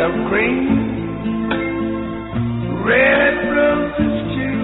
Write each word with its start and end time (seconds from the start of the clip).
of 0.00 0.12
cream, 0.30 1.48
red 2.86 3.34
roses 3.54 4.14
too. 4.34 4.60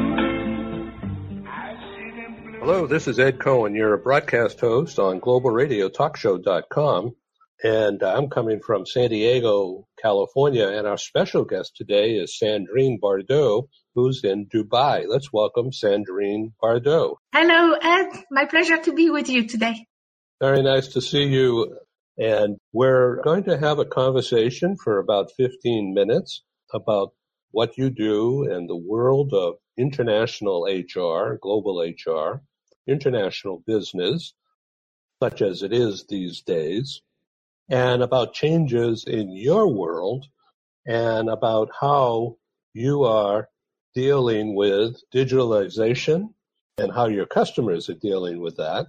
Hello, 2.61 2.87
this 2.87 3.07
is 3.07 3.19
Ed 3.19 3.39
Cohen, 3.39 3.75
your 3.75 3.99
broadcast 3.99 4.59
host 4.61 4.99
on 4.99 5.21
globalradiotalkshow.com. 5.21 7.17
And 7.63 8.03
uh, 8.03 8.15
I'm 8.17 8.31
coming 8.31 8.61
from 8.61 8.87
San 8.87 9.11
Diego, 9.11 9.87
California, 10.01 10.69
and 10.69 10.87
our 10.87 10.97
special 10.97 11.45
guest 11.45 11.77
today 11.77 12.13
is 12.13 12.39
Sandrine 12.43 12.99
Bardot, 12.99 13.69
who's 13.95 14.25
in 14.25 14.47
Dubai. 14.47 15.05
Let's 15.07 15.31
welcome 15.31 15.71
Sandrine 15.71 16.53
Bardot. 16.63 17.17
Hello, 17.35 17.77
Ed. 17.83 18.25
My 18.31 18.47
pleasure 18.47 18.79
to 18.79 18.93
be 18.95 19.11
with 19.11 19.29
you 19.29 19.47
today. 19.47 19.87
Very 20.41 20.63
nice 20.63 20.89
to 20.89 21.03
see 21.03 21.25
you. 21.25 21.77
And 22.19 22.57
we're 22.73 23.23
going 23.23 23.45
to 23.45 23.59
have 23.59 23.79
a 23.79 23.85
conversation 23.85 24.77
for 24.77 24.99
about 24.99 25.33
15 25.37 25.93
minutes 25.93 26.43
about 26.73 27.13
what 27.51 27.77
you 27.77 27.91
do 27.91 28.51
in 28.51 28.67
the 28.67 28.77
world 28.77 29.33
of 29.35 29.55
international 29.77 30.65
HR, 30.65 31.39
global 31.41 31.81
HR, 31.81 32.43
international 32.87 33.63
business, 33.67 34.35
such 35.23 35.43
as 35.43 35.63
it 35.63 35.73
is 35.73 36.07
these 36.09 36.43
days, 36.43 37.03
and 37.69 38.03
about 38.03 38.35
changes 38.35 39.05
in 39.07 39.37
your 39.37 39.67
world 39.69 40.25
and 40.87 41.29
about 41.29 41.71
how 41.81 42.37
you 42.73 43.05
are 43.05 43.49
dealing 43.95 44.55
with 44.55 44.97
digitalization 45.15 46.33
and 46.79 46.93
how 46.93 47.07
your 47.07 47.27
customers 47.27 47.89
are 47.89 47.95
dealing 47.95 48.41
with 48.41 48.57
that, 48.57 48.87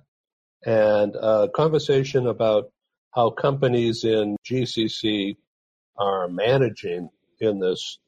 and 0.66 1.16
a 1.16 1.50
conversation 1.56 2.28
about 2.28 2.66
how 3.14 3.30
companies 3.30 4.04
in 4.04 4.38
GCC 4.50 5.38
are 5.98 6.28
managing 6.28 7.10
in 7.40 7.60
this 7.60 8.00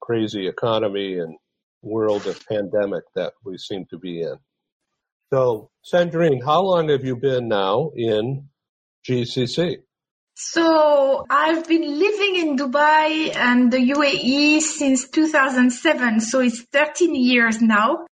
crazy 0.00 0.48
economy 0.48 1.18
and 1.18 1.36
world 1.82 2.26
of 2.26 2.46
pandemic 2.46 3.04
that 3.14 3.32
we 3.44 3.56
seem 3.56 3.86
to 3.86 3.98
be 3.98 4.22
in. 4.22 4.36
So, 5.32 5.70
Sandrine, 5.90 6.44
how 6.44 6.62
long 6.62 6.88
have 6.88 7.04
you 7.04 7.16
been 7.16 7.48
now 7.48 7.92
in 7.94 8.48
GCC? 9.08 9.78
So 10.34 11.26
I've 11.28 11.68
been 11.68 11.98
living 11.98 12.36
in 12.36 12.56
Dubai 12.56 13.36
and 13.36 13.70
the 13.70 13.76
UAE 13.76 14.60
since 14.60 15.08
2007. 15.10 16.20
So 16.20 16.40
it's 16.40 16.62
13 16.72 17.14
years 17.14 17.60
now, 17.60 18.06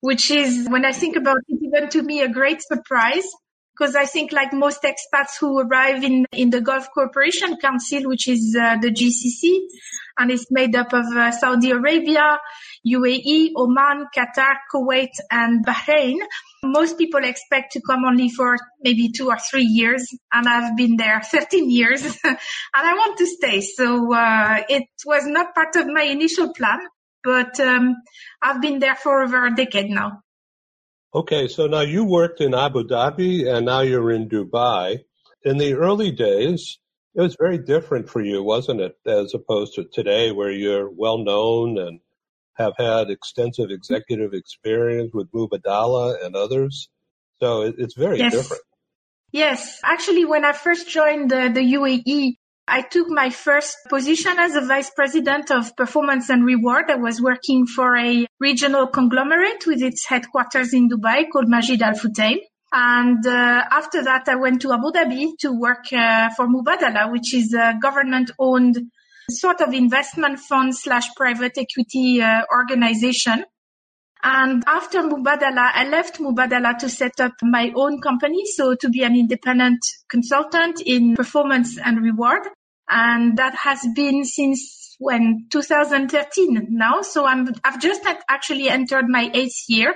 which 0.00 0.30
is 0.30 0.68
when 0.68 0.84
I 0.84 0.92
think 0.92 1.16
about 1.16 1.38
it, 1.48 1.58
even 1.60 1.88
to 1.90 2.02
me, 2.02 2.20
a 2.20 2.28
great 2.28 2.62
surprise. 2.62 3.26
Because 3.76 3.96
I 3.96 4.04
think 4.04 4.32
like 4.32 4.52
most 4.52 4.82
expats 4.82 5.38
who 5.40 5.58
arrive 5.58 6.04
in, 6.04 6.26
in 6.32 6.50
the 6.50 6.60
Gulf 6.60 6.88
Cooperation 6.94 7.56
Council, 7.56 8.02
which 8.04 8.28
is 8.28 8.56
uh, 8.60 8.76
the 8.76 8.90
GCC, 8.90 9.66
and 10.18 10.30
it's 10.30 10.46
made 10.50 10.76
up 10.76 10.92
of 10.92 11.06
uh, 11.06 11.32
Saudi 11.32 11.70
Arabia, 11.70 12.38
UAE, 12.86 13.50
Oman, 13.56 14.06
Qatar, 14.16 14.56
Kuwait, 14.72 15.10
and 15.30 15.64
Bahrain. 15.66 16.18
Most 16.62 16.98
people 16.98 17.24
expect 17.24 17.72
to 17.72 17.80
come 17.80 18.04
only 18.04 18.28
for 18.28 18.56
maybe 18.80 19.10
two 19.10 19.28
or 19.28 19.38
three 19.38 19.64
years, 19.64 20.06
and 20.32 20.48
I've 20.48 20.76
been 20.76 20.96
there 20.96 21.20
13 21.24 21.70
years, 21.70 22.04
and 22.24 22.38
I 22.74 22.94
want 22.94 23.18
to 23.18 23.26
stay. 23.26 23.60
So 23.60 24.14
uh, 24.14 24.62
it 24.68 24.84
was 25.04 25.26
not 25.26 25.54
part 25.54 25.76
of 25.76 25.86
my 25.86 26.02
initial 26.02 26.52
plan, 26.54 26.78
but 27.22 27.58
um, 27.60 27.96
I've 28.42 28.60
been 28.60 28.78
there 28.78 28.94
for 28.94 29.22
over 29.22 29.46
a 29.46 29.54
decade 29.54 29.90
now. 29.90 30.23
Okay, 31.14 31.46
so 31.46 31.68
now 31.68 31.82
you 31.82 32.04
worked 32.04 32.40
in 32.40 32.54
Abu 32.54 32.82
Dhabi, 32.82 33.46
and 33.46 33.64
now 33.66 33.82
you're 33.82 34.10
in 34.10 34.28
Dubai. 34.28 35.04
In 35.44 35.58
the 35.58 35.74
early 35.74 36.10
days, 36.10 36.80
it 37.14 37.20
was 37.20 37.36
very 37.38 37.58
different 37.58 38.10
for 38.10 38.20
you, 38.20 38.42
wasn't 38.42 38.80
it, 38.80 38.96
as 39.06 39.32
opposed 39.32 39.74
to 39.74 39.84
today, 39.84 40.32
where 40.32 40.50
you're 40.50 40.90
well 40.90 41.18
known 41.18 41.78
and 41.78 42.00
have 42.54 42.72
had 42.76 43.10
extensive 43.10 43.70
executive 43.70 44.34
experience 44.34 45.12
with 45.14 45.30
Mubadala 45.30 46.24
and 46.24 46.34
others. 46.34 46.88
So 47.40 47.62
it, 47.62 47.76
it's 47.78 47.94
very 47.94 48.18
yes. 48.18 48.32
different. 48.32 48.62
Yes. 49.30 49.80
Actually, 49.84 50.24
when 50.24 50.44
I 50.44 50.52
first 50.52 50.88
joined 50.88 51.30
the, 51.30 51.48
the 51.54 51.74
UAE, 51.74 52.38
I 52.66 52.80
took 52.80 53.08
my 53.08 53.28
first 53.30 53.76
position 53.90 54.38
as 54.38 54.54
a 54.54 54.62
vice 54.62 54.90
president 54.90 55.50
of 55.50 55.76
performance 55.76 56.30
and 56.30 56.44
reward. 56.44 56.90
I 56.90 56.96
was 56.96 57.20
working 57.20 57.66
for 57.66 57.96
a 57.96 58.26
regional 58.40 58.86
conglomerate 58.86 59.66
with 59.66 59.82
its 59.82 60.06
headquarters 60.06 60.72
in 60.72 60.88
Dubai 60.88 61.26
called 61.30 61.48
Majid 61.48 61.82
Al 61.82 61.92
Futtaim. 61.92 62.38
And 62.72 63.24
uh, 63.26 63.64
after 63.70 64.02
that, 64.02 64.28
I 64.28 64.36
went 64.36 64.62
to 64.62 64.72
Abu 64.72 64.90
Dhabi 64.92 65.32
to 65.40 65.52
work 65.52 65.92
uh, 65.92 66.30
for 66.30 66.48
Mubadala, 66.48 67.12
which 67.12 67.34
is 67.34 67.52
a 67.54 67.74
government 67.80 68.30
owned 68.38 68.80
sort 69.30 69.60
of 69.60 69.72
investment 69.72 70.38
fund 70.38 70.74
slash 70.76 71.14
private 71.14 71.56
equity 71.58 72.20
uh, 72.20 72.42
organization. 72.52 73.44
And 74.26 74.64
after 74.66 75.02
Mubadala, 75.02 75.70
I 75.74 75.86
left 75.86 76.18
Mubadala 76.18 76.78
to 76.78 76.88
set 76.88 77.20
up 77.20 77.34
my 77.42 77.70
own 77.76 78.00
company. 78.00 78.42
So 78.56 78.74
to 78.74 78.88
be 78.88 79.02
an 79.02 79.14
independent 79.14 79.80
consultant 80.08 80.80
in 80.80 81.14
performance 81.14 81.78
and 81.78 82.02
reward. 82.02 82.42
And 82.88 83.36
that 83.36 83.54
has 83.54 83.86
been 83.94 84.24
since 84.24 84.96
when 84.98 85.46
2013 85.50 86.68
now. 86.70 87.02
So 87.02 87.26
I'm, 87.26 87.48
I've 87.64 87.78
just 87.78 88.00
actually 88.28 88.70
entered 88.70 89.08
my 89.08 89.30
eighth 89.34 89.64
year 89.68 89.94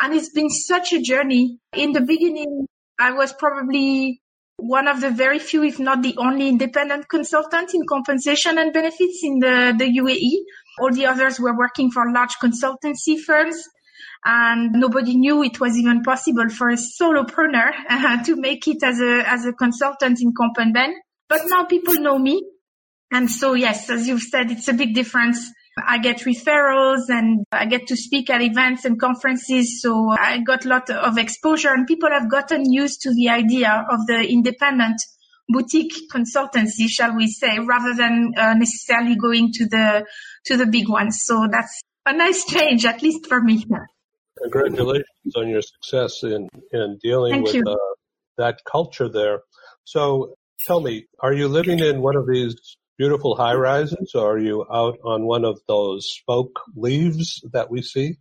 and 0.00 0.14
it's 0.14 0.30
been 0.30 0.48
such 0.48 0.94
a 0.94 1.02
journey. 1.02 1.58
In 1.74 1.92
the 1.92 2.00
beginning, 2.00 2.66
I 2.98 3.12
was 3.12 3.34
probably 3.34 4.21
one 4.62 4.86
of 4.86 5.00
the 5.00 5.10
very 5.10 5.40
few, 5.40 5.64
if 5.64 5.80
not 5.80 6.02
the 6.02 6.14
only 6.18 6.48
independent 6.48 7.08
consultant 7.08 7.74
in 7.74 7.82
compensation 7.88 8.58
and 8.58 8.72
benefits 8.72 9.20
in 9.24 9.40
the, 9.40 9.74
the 9.76 9.84
UAE. 9.84 10.44
All 10.80 10.92
the 10.92 11.06
others 11.06 11.40
were 11.40 11.56
working 11.56 11.90
for 11.90 12.12
large 12.12 12.34
consultancy 12.40 13.18
firms 13.18 13.60
and 14.24 14.72
nobody 14.72 15.16
knew 15.16 15.42
it 15.42 15.58
was 15.58 15.76
even 15.76 16.02
possible 16.02 16.48
for 16.48 16.68
a 16.68 16.76
solopreneur 16.76 17.72
uh, 17.90 18.22
to 18.24 18.36
make 18.36 18.68
it 18.68 18.82
as 18.84 19.00
a, 19.00 19.28
as 19.28 19.44
a 19.44 19.52
consultant 19.52 20.20
in 20.22 20.32
Comp 20.36 20.56
and 20.58 20.72
Ben. 20.72 20.94
But 21.28 21.42
now 21.46 21.64
people 21.64 21.94
know 21.94 22.18
me. 22.18 22.40
And 23.10 23.28
so 23.28 23.54
yes, 23.54 23.90
as 23.90 24.06
you've 24.06 24.22
said, 24.22 24.50
it's 24.52 24.68
a 24.68 24.74
big 24.74 24.94
difference 24.94 25.50
I 25.76 25.98
get 25.98 26.20
referrals 26.20 27.08
and 27.08 27.44
I 27.50 27.66
get 27.66 27.86
to 27.88 27.96
speak 27.96 28.28
at 28.28 28.42
events 28.42 28.84
and 28.84 29.00
conferences. 29.00 29.80
So 29.80 30.10
I 30.10 30.40
got 30.46 30.64
a 30.64 30.68
lot 30.68 30.90
of 30.90 31.16
exposure 31.16 31.72
and 31.72 31.86
people 31.86 32.10
have 32.10 32.30
gotten 32.30 32.70
used 32.70 33.02
to 33.02 33.14
the 33.14 33.30
idea 33.30 33.84
of 33.90 34.06
the 34.06 34.22
independent 34.28 35.00
boutique 35.48 35.94
consultancy, 36.12 36.88
shall 36.88 37.16
we 37.16 37.28
say, 37.28 37.58
rather 37.58 37.94
than 37.94 38.32
uh, 38.36 38.54
necessarily 38.54 39.16
going 39.16 39.50
to 39.54 39.66
the, 39.66 40.06
to 40.46 40.56
the 40.56 40.66
big 40.66 40.88
ones. 40.88 41.20
So 41.24 41.48
that's 41.50 41.80
a 42.04 42.12
nice 42.16 42.44
change, 42.44 42.84
at 42.84 43.02
least 43.02 43.26
for 43.26 43.40
me. 43.40 43.64
Congratulations 44.42 45.36
on 45.36 45.48
your 45.48 45.62
success 45.62 46.22
in, 46.22 46.48
in 46.72 46.98
dealing 47.02 47.32
Thank 47.44 47.64
with 47.64 47.66
uh, 47.66 47.76
that 48.38 48.60
culture 48.70 49.08
there. 49.08 49.40
So 49.84 50.34
tell 50.66 50.80
me, 50.80 51.06
are 51.20 51.32
you 51.32 51.48
living 51.48 51.78
in 51.78 52.02
one 52.02 52.16
of 52.16 52.26
these 52.26 52.56
beautiful 53.02 53.34
high 53.34 53.54
rises, 53.54 54.12
or 54.14 54.34
are 54.34 54.38
you 54.38 54.64
out 54.72 54.96
on 55.04 55.26
one 55.26 55.44
of 55.44 55.58
those 55.66 56.08
spoke 56.20 56.60
leaves 56.76 57.42
that 57.52 57.68
we 57.68 57.82
see? 57.82 58.14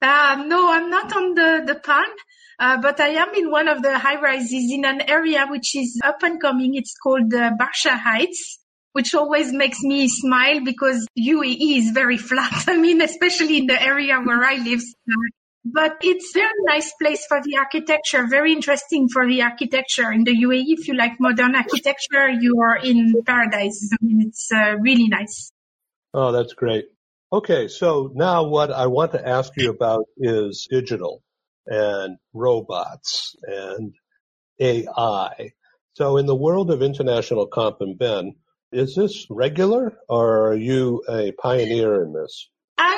Uh, 0.00 0.42
no, 0.46 0.72
I'm 0.72 0.88
not 0.88 1.14
on 1.14 1.34
the, 1.34 1.62
the 1.66 1.74
palm, 1.74 2.12
uh, 2.58 2.80
but 2.80 2.98
I 3.00 3.08
am 3.08 3.34
in 3.34 3.50
one 3.50 3.68
of 3.68 3.82
the 3.82 3.98
high 3.98 4.18
rises 4.18 4.72
in 4.72 4.86
an 4.86 5.02
area 5.02 5.46
which 5.46 5.76
is 5.76 6.00
up 6.02 6.22
and 6.22 6.40
coming. 6.40 6.74
It's 6.74 6.94
called 7.02 7.34
uh, 7.34 7.50
Barsha 7.60 7.98
Heights, 7.98 8.60
which 8.92 9.14
always 9.14 9.52
makes 9.52 9.82
me 9.82 10.08
smile 10.08 10.64
because 10.64 11.06
UAE 11.18 11.76
is 11.76 11.90
very 11.90 12.16
flat. 12.30 12.64
I 12.68 12.78
mean, 12.78 13.02
especially 13.02 13.58
in 13.58 13.66
the 13.66 13.80
area 13.80 14.18
where 14.24 14.42
I 14.42 14.54
live. 14.54 14.80
But 15.64 15.98
it's 16.02 16.32
very 16.34 16.50
nice 16.64 16.92
place 17.00 17.24
for 17.26 17.40
the 17.40 17.56
architecture, 17.56 18.26
very 18.26 18.52
interesting 18.52 19.08
for 19.08 19.26
the 19.26 19.42
architecture 19.42 20.10
in 20.10 20.24
the 20.24 20.32
UAE. 20.32 20.64
If 20.78 20.88
you 20.88 20.94
like 20.94 21.20
modern 21.20 21.54
architecture, 21.54 22.28
you 22.28 22.60
are 22.60 22.76
in 22.76 23.22
paradise. 23.24 23.88
I 23.92 23.96
mean, 24.04 24.26
it's 24.26 24.50
uh, 24.52 24.76
really 24.80 25.06
nice. 25.06 25.52
Oh, 26.12 26.32
that's 26.32 26.54
great. 26.54 26.86
Okay, 27.32 27.68
so 27.68 28.10
now 28.14 28.44
what 28.44 28.72
I 28.72 28.88
want 28.88 29.12
to 29.12 29.26
ask 29.26 29.52
you 29.56 29.70
about 29.70 30.04
is 30.18 30.66
digital 30.68 31.22
and 31.66 32.18
robots 32.34 33.36
and 33.44 33.94
AI. 34.60 35.52
So 35.94 36.16
in 36.16 36.26
the 36.26 36.34
world 36.34 36.70
of 36.70 36.82
international 36.82 37.46
comp 37.46 37.76
and 37.80 37.96
ben, 37.96 38.34
is 38.72 38.94
this 38.94 39.26
regular 39.30 39.96
or 40.08 40.48
are 40.48 40.56
you 40.56 41.04
a 41.08 41.32
pioneer 41.32 42.02
in 42.02 42.12
this? 42.12 42.50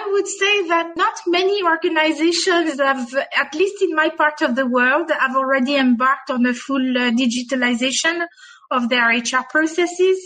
I 0.05 0.11
would 0.13 0.29
say 0.29 0.69
that 0.69 0.97
not 0.97 1.15
many 1.27 1.63
organizations 1.63 2.79
have, 2.79 3.15
at 3.15 3.55
least 3.55 3.81
in 3.81 3.95
my 3.95 4.11
part 4.11 4.43
of 4.43 4.55
the 4.55 4.67
world, 4.67 5.11
have 5.11 5.35
already 5.35 5.77
embarked 5.77 6.31
on 6.31 6.45
a 6.45 6.53
full 6.53 6.99
uh, 6.99 7.11
digitalization 7.11 8.27
of 8.71 8.91
their 8.91 9.09
HR 9.09 9.45
processes. 9.51 10.21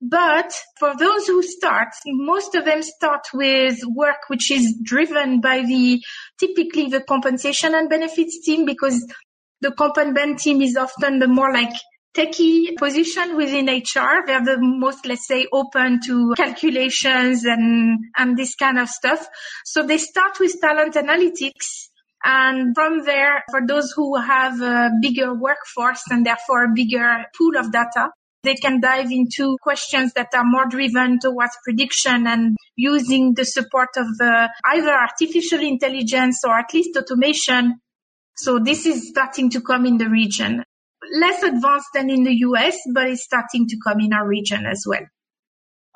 But 0.00 0.52
for 0.78 0.96
those 0.96 1.26
who 1.26 1.42
start, 1.42 1.88
most 2.06 2.54
of 2.54 2.64
them 2.64 2.82
start 2.82 3.26
with 3.34 3.80
work 3.88 4.28
which 4.28 4.50
is 4.50 4.78
driven 4.80 5.40
by 5.40 5.62
the, 5.62 6.00
typically 6.38 6.86
the 6.88 7.00
compensation 7.00 7.74
and 7.74 7.90
benefits 7.90 8.40
team 8.44 8.64
because 8.64 9.04
the 9.60 9.72
comp 9.72 9.96
and 9.96 10.14
ben 10.14 10.36
team 10.36 10.62
is 10.62 10.76
often 10.76 11.18
the 11.18 11.28
more 11.28 11.52
like 11.52 11.74
techie 12.16 12.76
position 12.76 13.36
within 13.36 13.66
HR. 13.66 14.26
They're 14.26 14.44
the 14.44 14.58
most, 14.58 15.06
let's 15.06 15.26
say, 15.26 15.46
open 15.52 16.00
to 16.06 16.34
calculations 16.36 17.44
and, 17.44 17.98
and 18.16 18.36
this 18.36 18.54
kind 18.54 18.78
of 18.78 18.88
stuff. 18.88 19.26
So 19.64 19.82
they 19.82 19.98
start 19.98 20.38
with 20.40 20.60
talent 20.60 20.94
analytics. 20.94 21.88
And 22.22 22.74
from 22.74 23.04
there, 23.04 23.44
for 23.50 23.60
those 23.66 23.92
who 23.96 24.16
have 24.16 24.60
a 24.60 24.90
bigger 25.00 25.34
workforce 25.34 26.02
and 26.10 26.26
therefore 26.26 26.64
a 26.64 26.74
bigger 26.74 27.24
pool 27.36 27.56
of 27.56 27.72
data, 27.72 28.10
they 28.42 28.54
can 28.54 28.80
dive 28.80 29.10
into 29.10 29.56
questions 29.62 30.12
that 30.14 30.28
are 30.34 30.44
more 30.44 30.66
driven 30.66 31.18
towards 31.18 31.52
prediction 31.64 32.26
and 32.26 32.56
using 32.76 33.34
the 33.34 33.44
support 33.44 33.90
of 33.96 34.06
uh, 34.20 34.48
either 34.72 34.92
artificial 34.92 35.60
intelligence 35.60 36.40
or 36.46 36.58
at 36.58 36.72
least 36.72 36.96
automation. 36.96 37.76
So 38.36 38.58
this 38.58 38.86
is 38.86 39.08
starting 39.08 39.50
to 39.50 39.60
come 39.60 39.84
in 39.84 39.98
the 39.98 40.08
region. 40.08 40.64
Less 41.12 41.42
advanced 41.42 41.88
than 41.94 42.10
in 42.10 42.24
the 42.24 42.34
US, 42.46 42.76
but 42.94 43.08
it's 43.08 43.24
starting 43.24 43.66
to 43.68 43.76
come 43.86 44.00
in 44.00 44.12
our 44.12 44.26
region 44.26 44.66
as 44.66 44.84
well. 44.86 45.02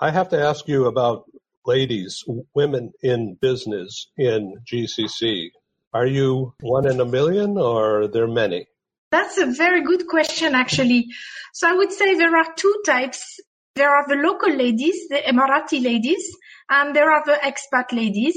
I 0.01 0.11
have 0.11 0.29
to 0.31 0.41
ask 0.41 0.67
you 0.67 0.87
about 0.87 1.25
ladies, 1.67 2.25
women 2.55 2.93
in 3.03 3.37
business 3.41 4.09
in 4.17 4.55
GCC. 4.71 5.51
Are 5.93 6.07
you 6.07 6.55
one 6.61 6.91
in 6.91 7.01
a 7.01 7.05
million 7.05 7.57
or 7.57 8.03
are 8.03 8.09
there 8.09 8.27
many? 8.27 8.67
That's 9.11 9.39
a 9.39 9.47
very 9.47 9.83
good 9.83 10.09
question, 10.09 10.55
actually. 10.55 11.07
So 11.53 11.69
I 11.69 11.75
would 11.75 11.93
say 11.93 12.15
there 12.15 12.37
are 12.37 12.47
two 12.57 12.75
types. 12.85 13.39
There 13.77 13.89
are 13.91 14.05
the 14.09 14.17
local 14.17 14.53
ladies, 14.53 15.09
the 15.09 15.19
Emirati 15.19 15.83
ladies, 15.83 16.25
and 16.69 16.95
there 16.97 17.11
are 17.11 17.25
the 17.25 17.39
expat 17.43 17.93
ladies. 17.93 18.37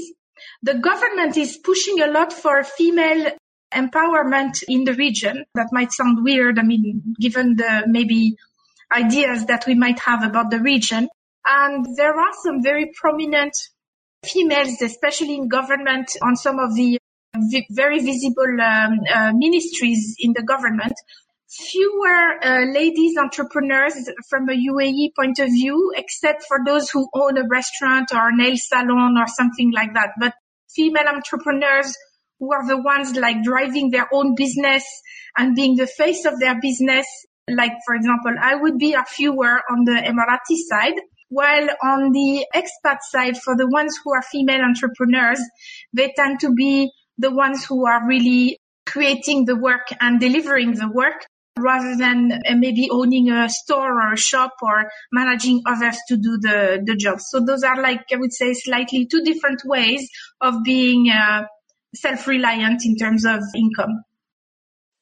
The 0.62 0.74
government 0.74 1.36
is 1.36 1.58
pushing 1.58 2.00
a 2.00 2.06
lot 2.06 2.32
for 2.32 2.62
female 2.62 3.32
empowerment 3.72 4.62
in 4.68 4.84
the 4.84 4.94
region. 4.94 5.44
That 5.54 5.68
might 5.72 5.92
sound 5.92 6.24
weird. 6.24 6.58
I 6.58 6.62
mean, 6.62 7.14
given 7.20 7.56
the 7.56 7.84
maybe 7.86 8.36
ideas 8.92 9.46
that 9.46 9.66
we 9.66 9.74
might 9.74 9.98
have 10.00 10.22
about 10.22 10.50
the 10.50 10.60
region. 10.60 11.08
And 11.46 11.86
there 11.96 12.14
are 12.14 12.32
some 12.42 12.62
very 12.62 12.92
prominent 12.94 13.52
females, 14.24 14.80
especially 14.82 15.34
in 15.34 15.48
government 15.48 16.10
on 16.22 16.36
some 16.36 16.58
of 16.58 16.74
the 16.74 16.98
very 17.70 18.00
visible 18.00 18.60
um, 18.60 18.98
uh, 19.14 19.32
ministries 19.34 20.16
in 20.18 20.32
the 20.32 20.42
government. 20.42 20.94
Fewer 21.50 22.44
uh, 22.44 22.64
ladies 22.72 23.16
entrepreneurs 23.16 23.94
from 24.28 24.48
a 24.50 24.52
UAE 24.52 25.14
point 25.16 25.38
of 25.38 25.46
view, 25.46 25.92
except 25.96 26.44
for 26.46 26.58
those 26.66 26.90
who 26.90 27.08
own 27.14 27.38
a 27.38 27.48
restaurant 27.48 28.10
or 28.12 28.28
a 28.28 28.36
nail 28.36 28.56
salon 28.56 29.16
or 29.16 29.26
something 29.28 29.72
like 29.72 29.94
that. 29.94 30.10
But 30.20 30.34
female 30.74 31.08
entrepreneurs 31.08 31.96
who 32.38 32.52
are 32.52 32.66
the 32.66 32.80
ones 32.80 33.16
like 33.16 33.42
driving 33.42 33.90
their 33.90 34.08
own 34.12 34.34
business 34.34 34.84
and 35.36 35.54
being 35.54 35.76
the 35.76 35.86
face 35.86 36.24
of 36.24 36.38
their 36.38 36.60
business. 36.60 37.06
Like, 37.48 37.72
for 37.86 37.94
example, 37.94 38.34
I 38.40 38.54
would 38.54 38.78
be 38.78 38.92
a 38.92 39.04
fewer 39.04 39.60
on 39.70 39.84
the 39.84 39.92
Emirati 39.92 40.56
side. 40.68 41.00
While 41.30 41.68
on 41.82 42.12
the 42.12 42.46
expat 42.54 42.98
side, 43.10 43.36
for 43.38 43.56
the 43.56 43.68
ones 43.68 43.98
who 44.02 44.14
are 44.14 44.22
female 44.22 44.62
entrepreneurs, 44.62 45.40
they 45.92 46.12
tend 46.16 46.40
to 46.40 46.52
be 46.52 46.90
the 47.18 47.30
ones 47.30 47.64
who 47.64 47.86
are 47.86 48.06
really 48.06 48.58
creating 48.86 49.44
the 49.44 49.56
work 49.56 49.88
and 50.00 50.18
delivering 50.20 50.74
the 50.74 50.88
work 50.88 51.26
rather 51.58 51.96
than 51.96 52.32
uh, 52.32 52.54
maybe 52.54 52.88
owning 52.90 53.30
a 53.30 53.48
store 53.48 54.00
or 54.00 54.12
a 54.12 54.16
shop 54.16 54.52
or 54.62 54.90
managing 55.12 55.60
others 55.66 55.98
to 56.08 56.16
do 56.16 56.38
the, 56.40 56.82
the 56.84 56.94
job. 56.94 57.18
So 57.20 57.44
those 57.44 57.62
are 57.62 57.80
like, 57.80 58.04
I 58.12 58.16
would 58.16 58.32
say 58.32 58.54
slightly 58.54 59.06
two 59.06 59.22
different 59.22 59.62
ways 59.64 60.08
of 60.40 60.62
being 60.64 61.10
uh, 61.10 61.42
self-reliant 61.94 62.82
in 62.84 62.96
terms 62.96 63.24
of 63.24 63.40
income. 63.54 64.02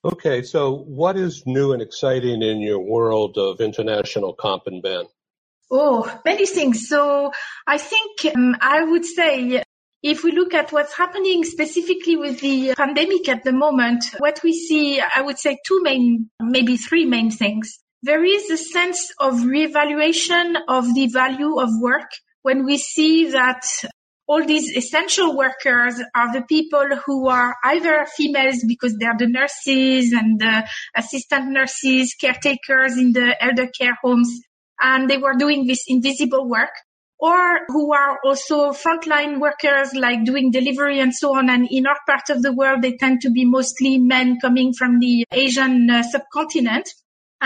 Okay, 0.05 0.43
so 0.43 0.73
what 0.73 1.17
is 1.17 1.43
new 1.47 1.73
and 1.73 1.83
exciting 1.83 2.43
in 2.43 2.61
your 2.61 2.79
world 2.79 3.37
of 3.39 3.61
international 3.61 4.35
comp 4.35 4.67
and 4.67 4.83
ben? 4.83 5.07
Oh, 5.71 6.21
many 6.25 6.47
things. 6.47 6.89
So 6.89 7.33
I 7.67 7.79
think 7.79 8.37
um, 8.37 8.57
I 8.61 8.85
would 8.85 9.05
say 9.05 9.63
if 10.03 10.23
we 10.23 10.31
look 10.31 10.55
at 10.55 10.71
what's 10.71 10.97
happening 10.97 11.43
specifically 11.43 12.15
with 12.15 12.41
the 12.41 12.75
pandemic 12.77 13.29
at 13.29 13.43
the 13.43 13.53
moment, 13.53 14.05
what 14.19 14.41
we 14.45 14.53
see, 14.53 15.01
I 15.01 15.23
would 15.23 15.39
say 15.39 15.59
two 15.67 15.83
main, 15.83 16.31
maybe 16.41 16.77
three 16.77 17.05
main 17.05 17.33
things. 17.33 17.81
There 18.03 18.25
is 18.25 18.49
a 18.51 18.57
sense 18.57 19.13
of 19.19 19.35
reevaluation 19.41 20.55
of 20.69 20.95
the 20.95 21.09
value 21.09 21.59
of 21.59 21.71
work 21.81 22.11
when 22.43 22.65
we 22.65 22.79
see 22.79 23.33
that 23.33 23.67
all 24.29 24.45
these 24.45 24.77
essential 24.77 25.37
workers 25.37 26.01
are 26.15 26.33
the 26.33 26.43
people 26.43 26.87
who 27.05 27.29
are 27.29 27.55
either 27.65 28.07
females 28.17 28.65
because 28.67 28.97
they're 28.99 29.17
the 29.19 29.29
nurses 29.29 30.13
and 30.13 30.41
the 30.41 30.69
assistant 30.97 31.51
nurses, 31.51 32.15
caretakers 32.21 32.97
in 32.97 33.13
the 33.13 33.37
elder 33.43 33.69
care 33.69 33.97
homes, 34.03 34.41
and 34.81 35.09
they 35.09 35.19
were 35.19 35.35
doing 35.35 35.67
this 35.67 35.85
invisible 35.87 36.49
work 36.49 36.71
or 37.19 37.61
who 37.69 37.95
are 37.95 38.19
also 38.25 38.73
frontline 38.73 39.41
workers 39.41 39.95
like 39.95 40.25
doing 40.25 40.51
delivery 40.51 41.01
and 41.01 41.15
so 41.15 41.35
on. 41.35 41.49
And 41.49 41.67
in 41.71 41.87
our 41.87 41.99
part 42.07 42.29
of 42.29 42.43
the 42.43 42.53
world, 42.53 42.83
they 42.83 42.97
tend 42.97 43.21
to 43.23 43.31
be 43.31 43.45
mostly 43.45 43.99
men 43.99 44.39
coming 44.41 44.75
from 44.75 44.99
the 44.99 45.25
Asian 45.33 45.89
uh, 45.89 46.03
subcontinent. 46.03 46.89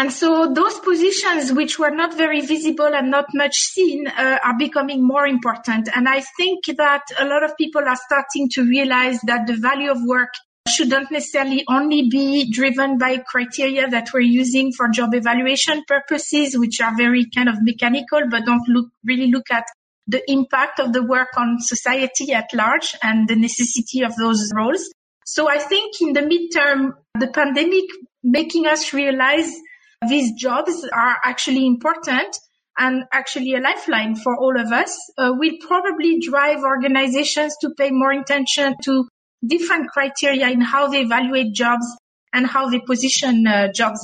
And 0.00 0.10
so 0.10 0.50
those 0.50 0.78
positions 0.78 1.52
which 1.52 1.78
were 1.78 1.90
not 1.90 2.16
very 2.16 2.40
visible 2.40 2.86
and 2.86 3.10
not 3.10 3.26
much 3.34 3.54
seen 3.54 4.06
uh, 4.08 4.38
are 4.42 4.56
becoming 4.56 5.06
more 5.06 5.26
important. 5.26 5.90
And 5.94 6.08
I 6.08 6.22
think 6.38 6.64
that 6.78 7.02
a 7.18 7.26
lot 7.26 7.44
of 7.44 7.54
people 7.58 7.82
are 7.86 7.98
starting 8.06 8.48
to 8.52 8.62
realize 8.64 9.20
that 9.26 9.46
the 9.46 9.58
value 9.58 9.90
of 9.90 9.98
work 10.06 10.30
shouldn't 10.66 11.10
necessarily 11.10 11.64
only 11.68 12.08
be 12.08 12.50
driven 12.50 12.96
by 12.96 13.18
criteria 13.18 13.90
that 13.90 14.08
we're 14.14 14.20
using 14.20 14.72
for 14.72 14.88
job 14.88 15.12
evaluation 15.12 15.82
purposes, 15.86 16.56
which 16.56 16.80
are 16.80 16.96
very 16.96 17.26
kind 17.34 17.50
of 17.50 17.56
mechanical, 17.60 18.22
but 18.30 18.46
don't 18.46 18.66
look, 18.68 18.86
really 19.04 19.30
look 19.30 19.50
at 19.50 19.66
the 20.06 20.22
impact 20.30 20.80
of 20.80 20.94
the 20.94 21.02
work 21.02 21.28
on 21.36 21.58
society 21.60 22.32
at 22.32 22.48
large 22.54 22.96
and 23.02 23.28
the 23.28 23.36
necessity 23.36 24.02
of 24.02 24.16
those 24.16 24.50
roles. 24.56 24.90
So 25.26 25.50
I 25.50 25.58
think 25.58 26.00
in 26.00 26.14
the 26.14 26.22
midterm, 26.22 26.94
the 27.18 27.28
pandemic 27.28 27.84
making 28.22 28.66
us 28.66 28.94
realize 28.94 29.52
these 30.08 30.32
jobs 30.32 30.86
are 30.92 31.16
actually 31.24 31.66
important 31.66 32.36
and 32.78 33.04
actually 33.12 33.54
a 33.54 33.60
lifeline 33.60 34.16
for 34.16 34.36
all 34.36 34.58
of 34.58 34.72
us 34.72 34.96
uh, 35.18 35.32
will 35.36 35.52
probably 35.66 36.18
drive 36.20 36.60
organizations 36.62 37.54
to 37.60 37.70
pay 37.76 37.90
more 37.90 38.12
attention 38.12 38.74
to 38.84 39.06
different 39.46 39.88
criteria 39.90 40.48
in 40.48 40.60
how 40.60 40.88
they 40.88 41.02
evaluate 41.02 41.54
jobs 41.54 41.86
and 42.32 42.46
how 42.46 42.70
they 42.70 42.80
position 42.80 43.46
uh, 43.46 43.68
jobs. 43.74 44.00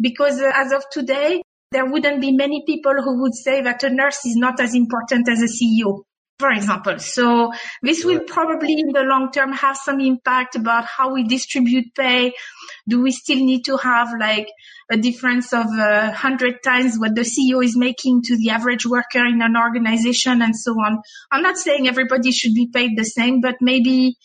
Because 0.00 0.40
uh, 0.40 0.50
as 0.54 0.72
of 0.72 0.84
today, 0.90 1.42
there 1.72 1.86
wouldn't 1.86 2.20
be 2.20 2.32
many 2.32 2.64
people 2.66 2.94
who 2.94 3.22
would 3.22 3.34
say 3.34 3.62
that 3.62 3.84
a 3.84 3.90
nurse 3.90 4.24
is 4.24 4.34
not 4.34 4.58
as 4.58 4.74
important 4.74 5.28
as 5.28 5.40
a 5.40 5.46
CEO, 5.46 6.02
for 6.40 6.50
example. 6.50 6.98
So 6.98 7.52
this 7.82 8.04
will 8.04 8.20
probably 8.26 8.72
in 8.72 8.88
the 8.92 9.02
long 9.02 9.30
term 9.30 9.52
have 9.52 9.76
some 9.76 10.00
impact 10.00 10.56
about 10.56 10.86
how 10.86 11.12
we 11.12 11.22
distribute 11.22 11.94
pay. 11.94 12.32
Do 12.88 13.02
we 13.02 13.12
still 13.12 13.36
need 13.36 13.64
to 13.66 13.76
have 13.76 14.08
like 14.18 14.48
a 14.90 14.96
difference 14.96 15.52
of 15.52 15.66
a 15.66 15.84
uh, 15.84 16.12
hundred 16.12 16.62
times 16.64 16.96
what 16.98 17.14
the 17.14 17.20
CEO 17.20 17.62
is 17.62 17.76
making 17.76 18.22
to 18.22 18.36
the 18.36 18.50
average 18.50 18.86
worker 18.86 19.24
in 19.24 19.42
an 19.42 19.56
organization 19.56 20.42
and 20.42 20.56
so 20.56 20.72
on? 20.72 21.02
I'm 21.30 21.42
not 21.42 21.58
saying 21.58 21.86
everybody 21.86 22.32
should 22.32 22.54
be 22.54 22.68
paid 22.72 22.96
the 22.96 23.04
same, 23.04 23.40
but 23.40 23.56
maybe 23.60 24.16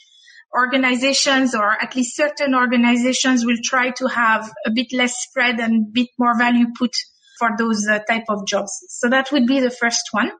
organizations 0.57 1.53
or 1.53 1.72
at 1.84 1.95
least 1.95 2.15
certain 2.15 2.55
organizations 2.55 3.45
will 3.45 3.57
try 3.62 3.91
to 3.91 4.07
have 4.07 4.50
a 4.65 4.72
bit 4.72 4.88
less 4.93 5.13
spread 5.27 5.60
and 5.60 5.74
a 5.84 5.91
bit 5.91 6.07
more 6.17 6.38
value 6.38 6.67
put 6.79 6.91
for 7.38 7.50
those 7.57 7.86
uh, 7.88 8.00
type 8.07 8.24
of 8.29 8.48
jobs. 8.48 8.72
So 8.88 9.10
that 9.10 9.31
would 9.34 9.45
be 9.45 9.60
the 9.60 9.69
first 9.69 10.07
one. 10.12 10.31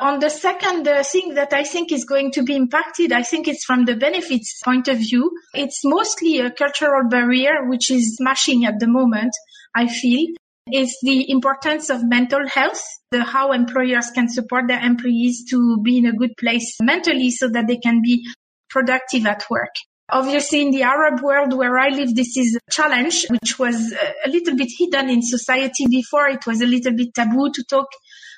On 0.00 0.18
the 0.18 0.30
second 0.30 0.88
thing 1.04 1.34
that 1.34 1.52
I 1.52 1.62
think 1.62 1.92
is 1.92 2.06
going 2.06 2.32
to 2.32 2.42
be 2.42 2.56
impacted, 2.56 3.12
I 3.12 3.22
think 3.22 3.46
it's 3.46 3.64
from 3.64 3.84
the 3.84 3.96
benefits 3.96 4.58
point 4.64 4.88
of 4.88 4.96
view. 4.96 5.30
It's 5.52 5.84
mostly 5.84 6.38
a 6.40 6.50
cultural 6.50 7.06
barrier, 7.10 7.68
which 7.68 7.90
is 7.90 8.16
smashing 8.16 8.64
at 8.64 8.80
the 8.80 8.88
moment, 8.88 9.32
I 9.74 9.88
feel. 9.88 10.26
Is 10.72 10.96
the 11.02 11.30
importance 11.30 11.90
of 11.90 12.02
mental 12.02 12.48
health, 12.48 12.82
the 13.10 13.24
how 13.24 13.52
employers 13.52 14.10
can 14.14 14.28
support 14.28 14.68
their 14.68 14.80
employees 14.80 15.44
to 15.50 15.78
be 15.82 15.98
in 15.98 16.06
a 16.06 16.12
good 16.12 16.34
place 16.38 16.76
mentally 16.80 17.30
so 17.30 17.48
that 17.50 17.66
they 17.66 17.76
can 17.76 18.00
be 18.02 18.26
productive 18.70 19.26
at 19.26 19.44
work. 19.50 19.74
Obviously, 20.12 20.62
in 20.62 20.70
the 20.70 20.82
Arab 20.82 21.22
world 21.22 21.52
where 21.52 21.78
I 21.78 21.88
live, 21.88 22.14
this 22.14 22.36
is 22.36 22.56
a 22.56 22.70
challenge, 22.70 23.26
which 23.28 23.58
was 23.58 23.92
a 24.24 24.28
little 24.28 24.56
bit 24.56 24.68
hidden 24.76 25.10
in 25.10 25.22
society 25.22 25.86
before. 25.88 26.28
It 26.28 26.46
was 26.46 26.60
a 26.60 26.66
little 26.66 26.92
bit 26.92 27.14
taboo 27.14 27.50
to 27.52 27.64
talk 27.68 27.86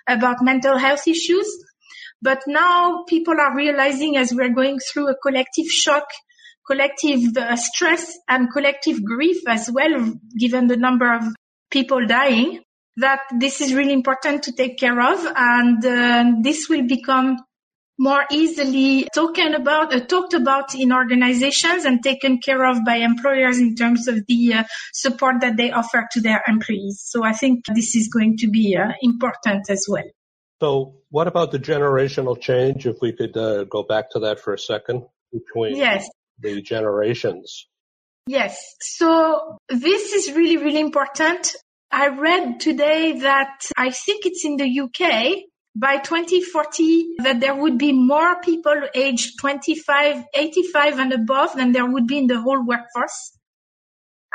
about 0.09 0.43
mental 0.43 0.79
health 0.79 1.07
issues. 1.07 1.47
But 2.21 2.43
now 2.47 3.05
people 3.09 3.35
are 3.41 3.55
realizing 3.55 4.17
as 4.17 4.33
we're 4.33 4.55
going 4.55 4.79
through 4.79 5.09
a 5.09 5.17
collective 5.17 5.67
shock, 5.67 6.05
collective 6.67 7.37
uh, 7.37 7.57
stress 7.57 8.17
and 8.29 8.53
collective 8.53 9.05
grief 9.05 9.39
as 9.49 9.71
well, 9.73 10.15
given 10.39 10.69
the 10.69 10.77
number 10.77 11.13
of 11.13 11.25
people 11.71 12.07
dying, 12.07 12.61
that 12.97 13.21
this 13.39 13.61
is 13.61 13.75
really 13.75 13.93
important 13.93 14.45
to 14.45 14.53
take 14.53 14.79
care 14.79 15.01
of. 15.01 15.27
And 15.37 15.85
uh, 15.85 16.33
this 16.43 16.69
will 16.69 16.87
become 16.87 17.39
more 18.03 18.25
easily 18.33 19.07
talking 19.15 19.55
about, 19.55 19.95
uh, 19.95 20.01
talked 20.01 20.35
about 20.35 20.75
in 20.75 20.93
organizations 20.93 21.85
and 21.85 22.03
taken 22.03 22.39
care 22.39 22.65
of 22.67 22.85
by 22.85 22.97
employers 22.97 23.59
in 23.59 23.77
terms 23.77 24.09
of 24.09 24.27
the 24.27 24.55
uh, 24.55 24.65
support 24.93 25.41
that 25.41 25.57
they 25.57 25.71
offer 25.71 26.09
to 26.11 26.21
their 26.21 26.43
employees. 26.49 27.01
So 27.05 27.23
I 27.23 27.33
think 27.33 27.65
this 27.73 27.95
is 27.95 28.09
going 28.09 28.39
to 28.39 28.49
be 28.51 28.77
uh, 28.77 28.91
important 29.03 29.71
as 29.71 29.87
well. 29.89 30.11
So 30.61 30.97
what 31.11 31.29
about 31.29 31.53
the 31.53 31.61
generational 31.61 32.41
change? 32.41 32.87
If 32.87 32.97
we 33.01 33.13
could 33.13 33.37
uh, 33.37 33.65
go 33.65 33.85
back 33.85 34.11
to 34.11 34.19
that 34.21 34.41
for 34.41 34.53
a 34.53 34.59
second 34.59 35.05
between 35.33 35.77
yes. 35.77 36.09
the 36.41 36.61
generations. 36.61 37.69
Yes. 38.27 38.59
So 38.81 39.59
this 39.69 40.13
is 40.13 40.33
really, 40.33 40.57
really 40.57 40.81
important. 40.81 41.55
I 41.93 42.09
read 42.09 42.59
today 42.59 43.21
that 43.21 43.65
I 43.77 43.91
think 43.91 44.27
it's 44.27 44.45
in 44.45 44.57
the 44.57 44.81
UK 44.81 45.45
by 45.75 45.99
2040 45.99 47.17
that 47.23 47.41
there 47.41 47.55
would 47.55 47.79
be 47.79 47.93
more 47.93 48.41
people 48.43 48.75
aged 48.95 49.39
25, 49.41 50.25
85 50.35 50.99
and 50.99 51.13
above 51.13 51.55
than 51.55 51.73
there 51.73 51.91
would 51.91 52.07
be 52.07 52.19
in 52.19 52.27
the 52.27 52.41
whole 52.41 52.65
workforce. 52.65 53.39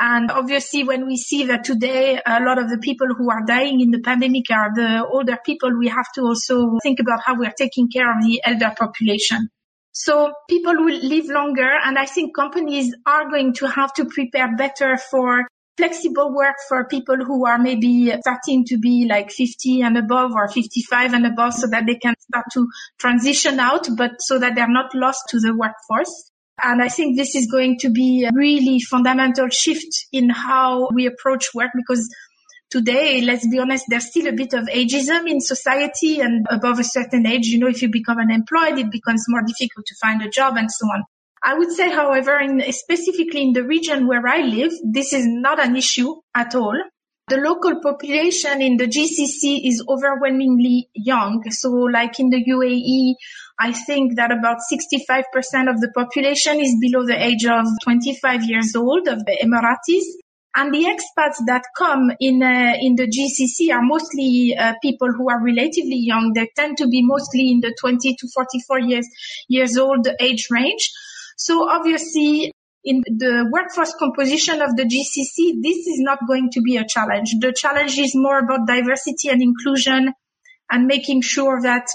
And 0.00 0.30
obviously, 0.30 0.84
when 0.84 1.06
we 1.06 1.16
see 1.16 1.44
that 1.46 1.64
today 1.64 2.20
a 2.24 2.40
lot 2.40 2.58
of 2.58 2.70
the 2.70 2.78
people 2.78 3.08
who 3.16 3.30
are 3.30 3.44
dying 3.44 3.80
in 3.80 3.90
the 3.90 3.98
pandemic 3.98 4.44
are 4.50 4.72
the 4.74 5.04
older 5.04 5.38
people, 5.44 5.76
we 5.76 5.88
have 5.88 6.06
to 6.14 6.22
also 6.22 6.78
think 6.82 7.00
about 7.00 7.20
how 7.24 7.34
we 7.34 7.46
are 7.46 7.54
taking 7.56 7.88
care 7.88 8.10
of 8.10 8.22
the 8.22 8.40
elder 8.44 8.72
population. 8.78 9.48
So 9.90 10.32
people 10.48 10.74
will 10.74 11.00
live 11.02 11.26
longer, 11.26 11.70
and 11.84 11.98
I 11.98 12.06
think 12.06 12.36
companies 12.36 12.94
are 13.06 13.28
going 13.28 13.54
to 13.54 13.66
have 13.66 13.92
to 13.94 14.04
prepare 14.04 14.54
better 14.56 14.96
for 14.96 15.48
flexible 15.78 16.34
work 16.34 16.56
for 16.68 16.84
people 16.86 17.16
who 17.16 17.46
are 17.46 17.56
maybe 17.56 18.12
starting 18.20 18.64
to 18.66 18.76
be 18.76 19.06
like 19.08 19.30
50 19.30 19.80
and 19.82 19.96
above 19.96 20.32
or 20.32 20.48
55 20.48 21.14
and 21.14 21.24
above 21.24 21.54
so 21.54 21.68
that 21.68 21.86
they 21.86 21.94
can 21.94 22.14
start 22.18 22.46
to 22.52 22.68
transition 22.98 23.60
out, 23.60 23.86
but 23.96 24.20
so 24.20 24.38
that 24.38 24.56
they're 24.56 24.68
not 24.68 24.94
lost 24.94 25.22
to 25.30 25.38
the 25.38 25.54
workforce. 25.54 26.30
And 26.62 26.82
I 26.82 26.88
think 26.88 27.16
this 27.16 27.36
is 27.36 27.46
going 27.50 27.78
to 27.78 27.90
be 27.90 28.24
a 28.24 28.30
really 28.34 28.80
fundamental 28.80 29.48
shift 29.48 30.06
in 30.12 30.28
how 30.28 30.88
we 30.92 31.06
approach 31.06 31.54
work 31.54 31.70
because 31.76 32.12
today, 32.68 33.20
let's 33.20 33.48
be 33.48 33.60
honest, 33.60 33.84
there's 33.88 34.10
still 34.10 34.26
a 34.26 34.32
bit 34.32 34.54
of 34.54 34.66
ageism 34.66 35.30
in 35.30 35.40
society 35.40 36.18
and 36.18 36.44
above 36.50 36.80
a 36.80 36.84
certain 36.84 37.24
age, 37.26 37.46
you 37.46 37.60
know, 37.60 37.68
if 37.68 37.80
you 37.80 37.88
become 37.88 38.18
unemployed, 38.18 38.78
it 38.78 38.90
becomes 38.90 39.24
more 39.28 39.42
difficult 39.42 39.86
to 39.86 39.94
find 40.02 40.20
a 40.22 40.28
job 40.28 40.56
and 40.56 40.68
so 40.70 40.86
on. 40.86 41.04
I 41.42 41.54
would 41.54 41.70
say, 41.72 41.90
however, 41.90 42.38
in, 42.38 42.60
specifically 42.72 43.42
in 43.42 43.52
the 43.52 43.64
region 43.64 44.06
where 44.06 44.26
I 44.26 44.38
live, 44.38 44.72
this 44.84 45.12
is 45.12 45.24
not 45.26 45.62
an 45.64 45.76
issue 45.76 46.14
at 46.34 46.54
all. 46.54 46.76
The 47.28 47.36
local 47.36 47.80
population 47.82 48.62
in 48.62 48.78
the 48.78 48.86
GCC 48.86 49.68
is 49.68 49.84
overwhelmingly 49.86 50.88
young. 50.94 51.44
So 51.50 51.70
like 51.70 52.18
in 52.18 52.30
the 52.30 52.42
UAE, 52.42 53.16
I 53.60 53.72
think 53.72 54.16
that 54.16 54.32
about 54.32 54.58
65% 54.72 55.68
of 55.68 55.80
the 55.80 55.92
population 55.94 56.58
is 56.58 56.74
below 56.80 57.04
the 57.04 57.22
age 57.22 57.44
of 57.44 57.66
25 57.84 58.44
years 58.44 58.74
old 58.74 59.08
of 59.08 59.26
the 59.26 59.36
Emiratis. 59.44 60.04
And 60.56 60.72
the 60.72 60.86
expats 60.86 61.44
that 61.46 61.64
come 61.76 62.10
in 62.18 62.42
uh, 62.42 62.72
in 62.80 62.96
the 62.96 63.06
GCC 63.06 63.72
are 63.74 63.82
mostly 63.82 64.56
uh, 64.58 64.74
people 64.80 65.08
who 65.12 65.28
are 65.28 65.44
relatively 65.44 65.98
young. 66.00 66.32
They 66.34 66.50
tend 66.56 66.78
to 66.78 66.88
be 66.88 67.02
mostly 67.04 67.50
in 67.50 67.60
the 67.60 67.76
20 67.78 68.16
to 68.16 68.28
44 68.34 68.80
years 68.80 69.06
years 69.48 69.76
old 69.76 70.08
age 70.18 70.48
range. 70.50 70.90
So 71.38 71.68
obviously, 71.68 72.52
in 72.84 73.02
the 73.06 73.48
workforce 73.50 73.94
composition 73.98 74.60
of 74.60 74.76
the 74.76 74.82
GCC, 74.82 75.62
this 75.62 75.86
is 75.86 76.00
not 76.00 76.18
going 76.26 76.50
to 76.50 76.60
be 76.60 76.76
a 76.76 76.86
challenge. 76.86 77.34
The 77.40 77.54
challenge 77.56 77.96
is 77.96 78.12
more 78.14 78.40
about 78.40 78.66
diversity 78.66 79.28
and 79.28 79.40
inclusion 79.40 80.12
and 80.70 80.86
making 80.86 81.22
sure 81.22 81.62
that 81.62 81.86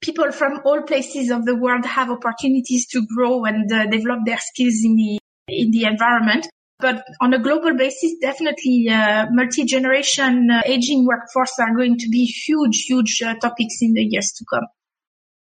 people 0.00 0.32
from 0.32 0.60
all 0.64 0.82
places 0.82 1.30
of 1.30 1.44
the 1.44 1.54
world 1.54 1.84
have 1.84 2.10
opportunities 2.10 2.86
to 2.88 3.06
grow 3.14 3.44
and 3.44 3.70
uh, 3.70 3.86
develop 3.86 4.20
their 4.24 4.38
skills 4.38 4.80
in 4.82 4.96
the 4.96 5.18
in 5.48 5.70
the 5.70 5.84
environment. 5.84 6.46
But 6.80 7.04
on 7.20 7.34
a 7.34 7.42
global 7.42 7.76
basis, 7.76 8.14
definitely 8.20 8.88
uh, 8.88 9.26
multi-generation 9.30 10.48
uh, 10.50 10.62
aging 10.64 11.04
workforce 11.04 11.58
are 11.58 11.74
going 11.74 11.98
to 11.98 12.08
be 12.08 12.24
huge, 12.24 12.84
huge 12.86 13.20
uh, 13.20 13.34
topics 13.34 13.78
in 13.80 13.94
the 13.94 14.02
years 14.02 14.32
to 14.38 14.44
come. 14.48 14.66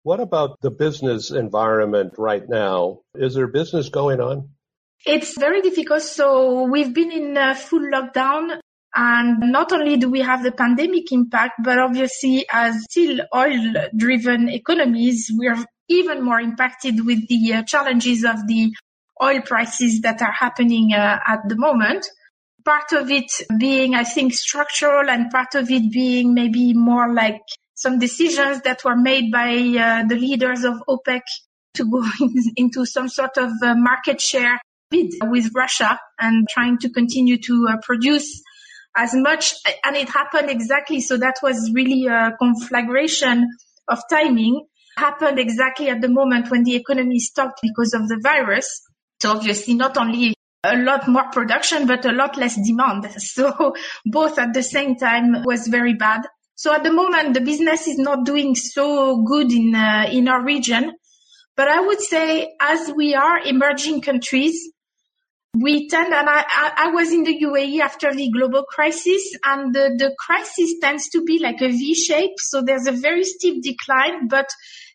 What 0.08 0.20
about 0.20 0.62
the 0.62 0.70
business 0.70 1.30
environment 1.30 2.14
right 2.16 2.48
now? 2.48 3.00
Is 3.14 3.34
there 3.34 3.46
business 3.46 3.90
going 3.90 4.22
on? 4.22 4.48
It's 5.04 5.36
very 5.38 5.60
difficult. 5.60 6.00
So 6.00 6.62
we've 6.62 6.94
been 6.94 7.12
in 7.12 7.36
a 7.36 7.54
full 7.54 7.82
lockdown 7.82 8.58
and 8.94 9.52
not 9.52 9.70
only 9.70 9.98
do 9.98 10.08
we 10.08 10.20
have 10.20 10.42
the 10.42 10.50
pandemic 10.50 11.12
impact, 11.12 11.60
but 11.62 11.78
obviously 11.78 12.46
as 12.50 12.82
still 12.84 13.20
oil 13.36 13.74
driven 13.94 14.48
economies, 14.48 15.30
we're 15.34 15.62
even 15.90 16.24
more 16.24 16.40
impacted 16.40 17.04
with 17.04 17.28
the 17.28 17.52
uh, 17.52 17.62
challenges 17.64 18.24
of 18.24 18.46
the 18.46 18.72
oil 19.22 19.42
prices 19.42 20.00
that 20.00 20.22
are 20.22 20.32
happening 20.32 20.94
uh, 20.94 21.18
at 21.26 21.40
the 21.50 21.56
moment. 21.56 22.08
Part 22.64 22.92
of 22.92 23.10
it 23.10 23.30
being, 23.58 23.94
I 23.94 24.04
think, 24.04 24.32
structural 24.32 25.10
and 25.10 25.30
part 25.30 25.54
of 25.54 25.70
it 25.70 25.92
being 25.92 26.32
maybe 26.32 26.72
more 26.72 27.12
like 27.12 27.42
some 27.78 28.00
decisions 28.00 28.60
that 28.62 28.84
were 28.84 28.96
made 28.96 29.30
by 29.30 29.50
uh, 29.50 30.04
the 30.08 30.16
leaders 30.16 30.64
of 30.64 30.82
OPEC 30.88 31.22
to 31.74 31.88
go 31.88 32.04
into 32.56 32.84
some 32.84 33.08
sort 33.08 33.38
of 33.38 33.52
uh, 33.62 33.74
market 33.76 34.20
share 34.20 34.60
bid 34.90 35.12
with 35.22 35.50
Russia 35.54 35.96
and 36.18 36.48
trying 36.48 36.76
to 36.78 36.90
continue 36.90 37.38
to 37.38 37.68
uh, 37.70 37.76
produce 37.82 38.42
as 38.96 39.14
much. 39.14 39.54
And 39.84 39.96
it 39.96 40.08
happened 40.08 40.50
exactly. 40.50 41.00
So 41.00 41.18
that 41.18 41.36
was 41.40 41.70
really 41.72 42.06
a 42.06 42.32
conflagration 42.40 43.46
of 43.86 44.00
timing 44.10 44.66
happened 44.96 45.38
exactly 45.38 45.88
at 45.88 46.00
the 46.00 46.08
moment 46.08 46.50
when 46.50 46.64
the 46.64 46.74
economy 46.74 47.20
stopped 47.20 47.60
because 47.62 47.94
of 47.94 48.08
the 48.08 48.18
virus. 48.20 48.82
So 49.22 49.30
obviously 49.30 49.74
not 49.74 49.96
only 49.96 50.34
a 50.64 50.76
lot 50.76 51.06
more 51.06 51.30
production, 51.30 51.86
but 51.86 52.04
a 52.04 52.10
lot 52.10 52.36
less 52.36 52.56
demand. 52.56 53.08
So 53.18 53.76
both 54.04 54.36
at 54.40 54.52
the 54.52 54.64
same 54.64 54.96
time 54.96 55.44
was 55.44 55.68
very 55.68 55.94
bad. 55.94 56.26
So 56.58 56.74
at 56.74 56.82
the 56.82 56.92
moment, 56.92 57.34
the 57.34 57.40
business 57.40 57.86
is 57.86 57.98
not 57.98 58.26
doing 58.26 58.56
so 58.56 59.22
good 59.22 59.52
in, 59.52 59.76
uh, 59.76 60.08
in 60.10 60.26
our 60.26 60.42
region. 60.42 60.90
But 61.56 61.68
I 61.68 61.78
would 61.78 62.00
say 62.00 62.52
as 62.60 62.90
we 62.96 63.14
are 63.14 63.38
emerging 63.38 64.00
countries, 64.00 64.68
we 65.54 65.88
tend, 65.88 66.12
and 66.12 66.28
I, 66.28 66.44
I, 66.76 66.88
was 66.88 67.12
in 67.12 67.22
the 67.22 67.40
UAE 67.44 67.78
after 67.78 68.12
the 68.12 68.28
global 68.30 68.64
crisis, 68.64 69.22
and 69.44 69.72
the, 69.72 69.94
the 69.96 70.16
crisis 70.18 70.74
tends 70.82 71.08
to 71.10 71.22
be 71.22 71.38
like 71.38 71.62
a 71.62 71.68
V 71.68 71.94
shape. 71.94 72.32
So 72.38 72.60
there's 72.60 72.88
a 72.88 72.92
very 72.92 73.22
steep 73.22 73.62
decline, 73.62 74.26
but 74.26 74.48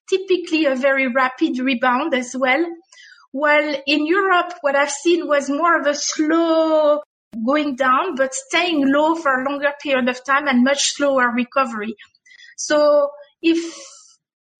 typically 0.09 0.65
a 0.65 0.75
very 0.75 1.07
rapid 1.07 1.59
rebound 1.59 2.13
as 2.13 2.35
well. 2.37 2.65
While 3.31 3.73
in 3.87 4.05
Europe, 4.05 4.53
what 4.59 4.75
I've 4.75 4.91
seen 4.91 5.29
was 5.29 5.49
more 5.49 5.79
of 5.79 5.87
a 5.87 5.95
slow 5.95 6.99
going 7.45 7.75
down, 7.75 8.15
but 8.15 8.33
staying 8.33 8.91
low 8.91 9.15
for 9.15 9.41
a 9.41 9.49
longer 9.49 9.71
period 9.81 10.09
of 10.09 10.23
time 10.23 10.47
and 10.47 10.63
much 10.63 10.93
slower 10.93 11.31
recovery. 11.31 11.95
So 12.57 13.09
if 13.41 13.57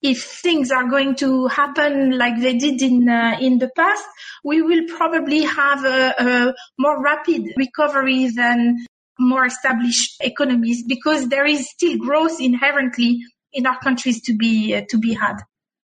if 0.02 0.22
things 0.22 0.70
are 0.70 0.90
going 0.90 1.16
to 1.16 1.48
happen 1.48 2.18
like 2.18 2.40
they 2.40 2.58
did 2.58 2.82
in 2.82 3.08
uh, 3.08 3.38
in 3.40 3.60
the 3.60 3.70
past, 3.76 4.04
we 4.44 4.62
will 4.62 4.86
probably 4.98 5.44
have 5.44 5.86
a, 5.86 6.14
a 6.20 6.54
more 6.78 7.02
rapid 7.02 7.54
recovery 7.58 8.28
than 8.30 8.86
more 9.20 9.46
established 9.46 10.16
economies 10.20 10.84
because 10.86 11.30
there 11.30 11.46
is 11.46 11.70
still 11.70 11.98
growth 11.98 12.42
inherently 12.42 13.22
in 13.54 13.66
our 13.66 13.80
countries 13.80 14.22
to 14.24 14.36
be 14.36 14.76
uh, 14.76 14.82
to 14.90 14.98
be 14.98 15.14
had. 15.14 15.38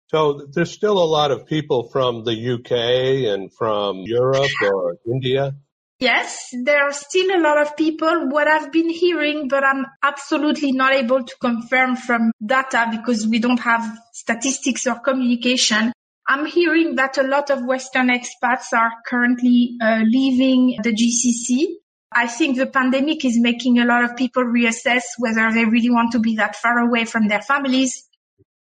So 0.07 0.47
there's 0.51 0.71
still 0.71 0.97
a 0.97 1.05
lot 1.05 1.29
of 1.29 1.45
people 1.45 1.83
from 1.83 2.23
the 2.23 2.53
UK 2.53 3.31
and 3.31 3.53
from 3.53 3.97
Europe 3.97 4.49
or 4.63 4.97
India 5.05 5.55
Yes, 5.99 6.47
there 6.53 6.81
are 6.81 6.93
still 6.93 7.35
a 7.35 7.41
lot 7.41 7.57
of 7.57 7.75
people. 7.75 8.29
What 8.29 8.47
I've 8.47 8.71
been 8.71 8.89
hearing, 8.89 9.49
but 9.49 9.65
I'm 9.65 9.85
absolutely 10.01 10.71
not 10.71 10.93
able 10.93 11.25
to 11.25 11.35
confirm 11.41 11.97
from 11.97 12.31
data 12.45 12.87
because 12.89 13.27
we 13.27 13.39
don't 13.39 13.59
have 13.59 13.99
statistics 14.13 14.87
or 14.87 14.99
communication. 14.99 15.91
I'm 16.25 16.45
hearing 16.45 16.95
that 16.95 17.17
a 17.17 17.23
lot 17.23 17.49
of 17.49 17.65
Western 17.65 18.07
expats 18.07 18.71
are 18.71 18.91
currently 19.05 19.75
uh, 19.81 20.03
leaving 20.05 20.79
the 20.81 20.93
GCC. 20.93 21.65
I 22.13 22.27
think 22.27 22.55
the 22.57 22.67
pandemic 22.67 23.25
is 23.25 23.37
making 23.37 23.79
a 23.79 23.85
lot 23.85 24.05
of 24.05 24.15
people 24.15 24.43
reassess 24.43 25.03
whether 25.17 25.51
they 25.51 25.65
really 25.65 25.89
want 25.89 26.13
to 26.13 26.19
be 26.19 26.37
that 26.37 26.55
far 26.55 26.79
away 26.79 27.03
from 27.03 27.27
their 27.27 27.41
families. 27.41 28.07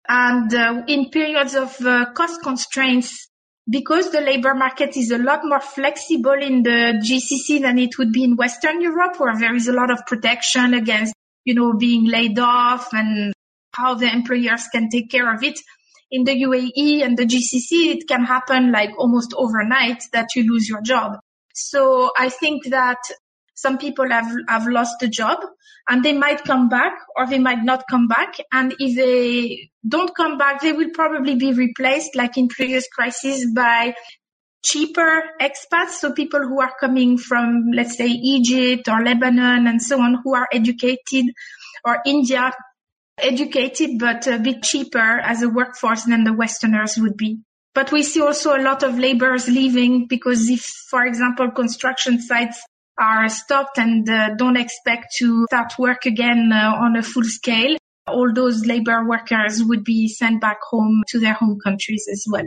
And 0.09 0.53
uh, 0.53 0.83
in 0.89 1.11
periods 1.11 1.55
of 1.55 1.81
uh, 1.83 2.07
cost 2.15 2.43
constraints, 2.43 3.29
because 3.71 4.11
the 4.11 4.21
labor 4.21 4.55
market 4.55 4.97
is 4.97 5.11
a 5.11 5.19
lot 5.19 5.41
more 5.45 5.61
flexible 5.61 6.33
in 6.33 6.63
the 6.63 7.01
GCC 7.05 7.61
than 7.61 7.79
it 7.79 7.99
would 7.99 8.13
be 8.13 8.25
in 8.25 8.37
Western 8.37 8.81
Europe, 8.81 9.21
where 9.21 9.39
there 9.39 9.55
is 9.55 9.69
a 9.69 9.73
lot 9.73 9.91
of 9.91 10.07
protection 10.07 10.73
against, 10.75 11.15
you 11.45 11.55
know, 11.55 11.75
being 11.75 12.07
laid 12.07 12.39
off 12.39 12.89
and 12.93 13.33
how 13.75 13.95
the 13.95 14.11
employers 14.11 14.67
can 14.73 14.89
take 14.89 15.11
care 15.11 15.33
of 15.33 15.43
it. 15.43 15.59
In 16.11 16.25
the 16.25 16.33
UAE 16.33 17.05
and 17.05 17.19
the 17.19 17.27
GCC, 17.27 17.95
it 17.95 18.09
can 18.09 18.25
happen 18.25 18.73
like 18.73 18.91
almost 18.97 19.35
overnight 19.37 20.03
that 20.15 20.29
you 20.35 20.51
lose 20.51 20.67
your 20.67 20.81
job. 20.81 21.19
So 21.55 22.11
I 22.17 22.31
think 22.31 22.69
that 22.71 22.99
some 23.59 23.77
people 23.77 24.09
have, 24.09 24.33
have 24.49 24.69
lost 24.69 25.01
the 25.01 25.09
job 25.09 25.39
and 25.89 26.05
they 26.05 26.13
might 26.13 26.45
come 26.45 26.69
back 26.69 26.93
or 27.17 27.27
they 27.27 27.41
might 27.41 27.65
not 27.65 27.83
come 27.91 28.07
back. 28.07 28.37
And 28.53 28.73
if 28.79 28.95
they 28.95 29.71
don't 29.87 30.15
come 30.15 30.39
back, 30.39 30.61
they 30.61 30.73
will 30.73 30.91
probably 30.95 31.35
be 31.35 31.53
replaced 31.53 32.15
like 32.15 32.39
in 32.39 32.47
previous 32.47 32.87
crises 32.87 33.51
by 33.53 33.95
cheaper 34.65 35.25
expats. 35.41 35.99
So 35.99 36.13
people 36.13 36.41
who 36.41 36.61
are 36.61 36.73
coming 36.79 37.19
from, 37.19 37.65
let's 37.75 37.97
say, 37.97 38.07
Egypt 38.07 38.89
or 38.89 39.03
Lebanon 39.03 39.67
and 39.67 39.83
so 39.83 40.01
on, 40.01 40.21
who 40.23 40.37
are 40.37 40.47
educated 40.53 41.25
or 41.85 41.99
India 42.07 42.53
educated, 43.19 43.99
but 43.99 44.25
a 44.29 44.39
bit 44.39 44.63
cheaper 44.63 45.19
as 45.19 45.43
a 45.43 45.49
workforce 45.49 46.05
than 46.05 46.23
the 46.23 46.33
Westerners 46.33 46.97
would 46.97 47.17
be. 47.17 47.41
But 47.75 47.91
we 47.91 48.05
see 48.05 48.21
also 48.21 48.57
a 48.57 48.63
lot 48.63 48.85
of 48.85 49.01
laborers 49.01 49.49
leaving 49.49 50.07
because 50.07 50.49
if, 50.49 50.63
for 50.63 51.05
example, 51.05 51.51
construction 51.51 52.21
sites 52.21 52.63
are 52.99 53.29
stopped 53.29 53.79
and 53.79 54.09
uh, 54.09 54.35
don't 54.37 54.57
expect 54.57 55.15
to 55.19 55.47
start 55.47 55.73
work 55.79 56.07
again 56.07 56.51
uh, 56.53 56.75
on 56.75 56.97
a 56.97 57.03
full 57.03 57.25
scale, 57.25 57.77
all 58.07 58.33
those 58.33 58.67
labor 58.67 59.07
workers 59.07 59.63
would 59.63 59.85
be 59.85 60.09
sent 60.09 60.41
back 60.41 60.59
home 60.63 61.03
to 61.09 61.21
their 61.21 61.35
home 61.35 61.59
countries 61.63 62.07
as 62.11 62.25
well. 62.31 62.47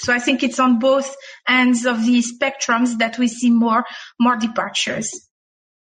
So 0.00 0.14
I 0.14 0.18
think 0.18 0.42
it's 0.42 0.58
on 0.58 0.78
both 0.78 1.14
ends 1.46 1.84
of 1.84 2.04
the 2.06 2.22
spectrums 2.22 2.98
that 2.98 3.18
we 3.18 3.28
see 3.28 3.50
more, 3.50 3.84
more 4.18 4.36
departures. 4.36 5.10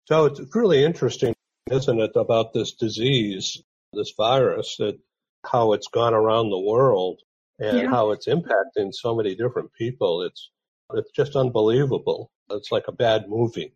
So 0.05 0.25
it's 0.25 0.41
really 0.53 0.83
interesting, 0.83 1.33
isn't 1.71 1.99
it, 1.99 2.11
about 2.15 2.53
this 2.53 2.73
disease, 2.73 3.63
this 3.93 4.11
virus, 4.17 4.75
that 4.79 4.99
how 5.45 5.71
it's 5.71 5.87
gone 5.87 6.13
around 6.13 6.49
the 6.49 6.59
world 6.59 7.21
and 7.59 7.77
yeah. 7.77 7.89
how 7.89 8.11
it's 8.11 8.27
impacting 8.27 8.91
so 8.91 9.15
many 9.15 9.35
different 9.35 9.71
people. 9.73 10.23
It's, 10.23 10.49
it's 10.93 11.11
just 11.15 11.37
unbelievable. 11.37 12.29
It's 12.49 12.71
like 12.71 12.85
a 12.89 12.93
bad 12.93 13.29
movie. 13.29 13.73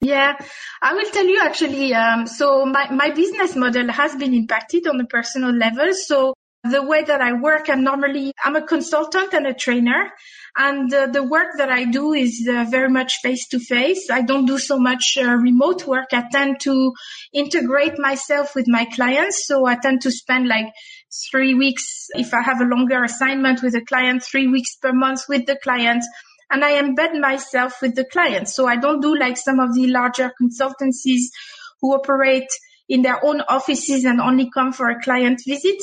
Yeah, 0.00 0.36
I 0.80 0.94
will 0.94 1.10
tell 1.10 1.26
you 1.26 1.40
actually. 1.42 1.92
Um, 1.92 2.26
so 2.26 2.64
my, 2.64 2.90
my 2.90 3.10
business 3.10 3.56
model 3.56 3.90
has 3.90 4.14
been 4.14 4.32
impacted 4.32 4.86
on 4.86 5.00
a 5.00 5.06
personal 5.06 5.50
level. 5.52 5.92
So 5.92 6.34
the 6.62 6.82
way 6.82 7.02
that 7.02 7.20
I 7.20 7.32
work, 7.32 7.68
I'm 7.68 7.82
normally, 7.82 8.32
I'm 8.44 8.54
a 8.54 8.62
consultant 8.62 9.32
and 9.32 9.46
a 9.46 9.54
trainer. 9.54 10.10
And 10.56 10.92
uh, 10.92 11.06
the 11.06 11.22
work 11.22 11.48
that 11.58 11.70
I 11.70 11.84
do 11.84 12.12
is 12.12 12.48
uh, 12.48 12.64
very 12.68 12.88
much 12.88 13.14
face 13.22 13.48
to 13.48 13.58
face. 13.58 14.08
I 14.10 14.22
don't 14.22 14.46
do 14.46 14.58
so 14.58 14.78
much 14.78 15.18
uh, 15.20 15.34
remote 15.34 15.86
work. 15.86 16.08
I 16.12 16.24
tend 16.30 16.60
to 16.60 16.92
integrate 17.32 17.98
myself 17.98 18.54
with 18.54 18.66
my 18.68 18.84
clients. 18.86 19.46
So 19.46 19.66
I 19.66 19.76
tend 19.76 20.02
to 20.02 20.12
spend 20.12 20.48
like 20.48 20.72
three 21.30 21.54
weeks, 21.54 22.06
if 22.10 22.34
I 22.34 22.42
have 22.42 22.60
a 22.60 22.64
longer 22.64 23.02
assignment 23.02 23.62
with 23.62 23.74
a 23.74 23.84
client, 23.84 24.22
three 24.22 24.46
weeks 24.46 24.76
per 24.76 24.92
month 24.92 25.22
with 25.28 25.46
the 25.46 25.58
client 25.62 26.04
and 26.50 26.64
I 26.64 26.80
embed 26.82 27.18
myself 27.20 27.80
with 27.82 27.94
the 27.94 28.04
client. 28.04 28.48
So 28.48 28.66
I 28.66 28.76
don't 28.76 29.00
do 29.00 29.16
like 29.16 29.36
some 29.36 29.60
of 29.60 29.74
the 29.74 29.86
larger 29.88 30.32
consultancies 30.40 31.24
who 31.80 31.94
operate 31.94 32.48
in 32.88 33.02
their 33.02 33.24
own 33.24 33.42
offices 33.42 34.04
and 34.04 34.20
only 34.20 34.50
come 34.50 34.72
for 34.72 34.88
a 34.88 35.00
client 35.02 35.40
visit. 35.46 35.76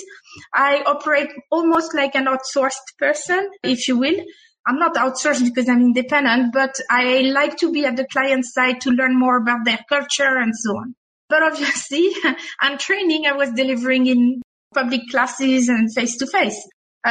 I 0.53 0.81
operate 0.85 1.29
almost 1.51 1.93
like 1.93 2.15
an 2.15 2.25
outsourced 2.25 2.97
person, 2.97 3.49
if 3.63 3.87
you 3.87 3.97
will. 3.97 4.19
I'm 4.67 4.79
not 4.79 4.95
outsourced 4.95 5.43
because 5.43 5.69
I'm 5.69 5.81
independent, 5.81 6.51
but 6.51 6.75
I 6.89 7.21
like 7.21 7.57
to 7.57 7.71
be 7.71 7.85
at 7.85 7.97
the 7.97 8.07
client 8.11 8.45
side 8.45 8.81
to 8.81 8.89
learn 8.89 9.17
more 9.17 9.37
about 9.37 9.63
their 9.63 9.79
culture 9.87 10.37
and 10.37 10.53
so 10.55 10.71
on. 10.77 10.95
But 11.29 11.43
obviously, 11.43 12.09
I'm 12.59 12.79
training. 12.79 13.27
I 13.27 13.33
was 13.33 13.51
delivering 13.51 14.07
in 14.07 14.41
public 14.73 15.01
classes 15.11 15.69
and 15.69 15.93
face 15.93 16.17
to 16.17 16.27
face. 16.27 16.59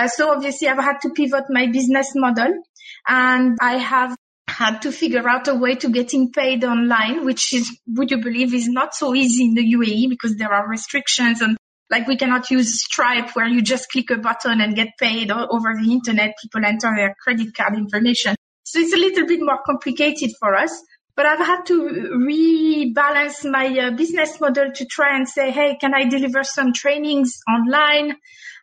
So 0.09 0.31
obviously 0.31 0.69
I've 0.69 0.83
had 0.83 1.01
to 1.03 1.11
pivot 1.11 1.45
my 1.51 1.67
business 1.67 2.13
model 2.15 2.63
and 3.07 3.59
I 3.61 3.77
have 3.77 4.17
had 4.49 4.83
to 4.83 4.93
figure 4.93 5.29
out 5.29 5.49
a 5.49 5.55
way 5.55 5.75
to 5.77 5.89
getting 5.91 6.31
paid 6.33 6.65
online, 6.65 7.25
which 7.25 7.53
is, 7.53 7.79
would 7.89 8.11
you 8.11 8.19
believe, 8.19 8.55
is 8.55 8.69
not 8.69 8.95
so 8.95 9.15
easy 9.15 9.45
in 9.45 9.55
the 9.55 9.75
UAE 9.75 10.09
because 10.09 10.37
there 10.37 10.53
are 10.53 10.69
restrictions 10.69 11.41
and 11.41 11.57
like 11.91 12.07
we 12.07 12.17
cannot 12.17 12.51
use 12.51 12.83
Stripe 12.83 13.37
where 13.37 13.47
you 13.47 13.63
just 13.63 13.91
click 13.91 14.11
a 14.11 14.17
button 14.17 14.61
and 14.61 14.75
get 14.75 14.89
paid 14.99 15.31
over 15.31 15.75
the 15.81 15.93
internet. 15.93 16.35
People 16.41 16.65
enter 16.65 16.91
their 16.97 17.15
credit 17.23 17.55
card 17.55 17.75
information. 17.77 18.35
So 18.65 18.79
it's 18.81 18.95
a 18.95 18.99
little 18.99 19.27
bit 19.27 19.41
more 19.41 19.59
complicated 19.65 20.31
for 20.41 20.55
us. 20.55 20.83
But 21.17 21.27
I've 21.27 21.47
had 21.47 21.63
to 21.67 21.83
rebalance 22.27 23.49
my 23.49 23.67
uh, 23.79 23.91
business 23.93 24.41
model 24.41 24.73
to 24.73 24.85
try 24.87 25.17
and 25.17 25.29
say, 25.29 25.53
hey, 25.53 25.77
can 25.81 25.95
I 25.95 26.09
deliver 26.09 26.43
some 26.43 26.73
trainings 26.73 27.39
online? 27.49 28.17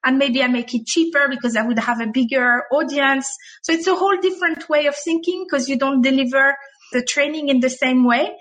And 0.03 0.17
maybe 0.17 0.41
I 0.41 0.47
make 0.47 0.73
it 0.73 0.85
cheaper 0.85 1.27
because 1.29 1.55
I 1.55 1.61
would 1.61 1.79
have 1.79 2.01
a 2.01 2.07
bigger 2.07 2.63
audience. 2.71 3.27
So 3.63 3.73
it's 3.73 3.87
a 3.87 3.95
whole 3.95 4.17
different 4.19 4.67
way 4.67 4.87
of 4.87 4.95
thinking 4.95 5.45
because 5.45 5.69
you 5.69 5.77
don't 5.77 6.01
deliver 6.01 6.55
the 6.91 7.03
training 7.03 7.49
in 7.49 7.59
the 7.59 7.69
same 7.69 8.03
way. 8.03 8.31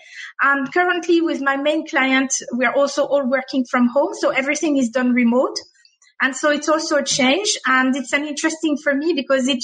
And 0.43 0.73
currently 0.73 1.21
with 1.21 1.41
my 1.41 1.57
main 1.57 1.87
client, 1.87 2.33
we're 2.53 2.73
also 2.73 3.05
all 3.05 3.29
working 3.29 3.65
from 3.71 3.89
home. 3.89 4.15
So 4.15 4.31
everything 4.31 4.77
is 4.77 4.89
done 4.89 5.13
remote. 5.13 5.57
And 6.23 6.35
so 6.35 6.51
it's 6.51 6.69
also 6.69 6.97
a 6.97 7.05
change 7.05 7.57
and 7.67 7.95
it's 7.97 8.13
an 8.13 8.27
interesting 8.27 8.77
for 8.77 8.95
me 8.95 9.13
because 9.15 9.49
it 9.49 9.63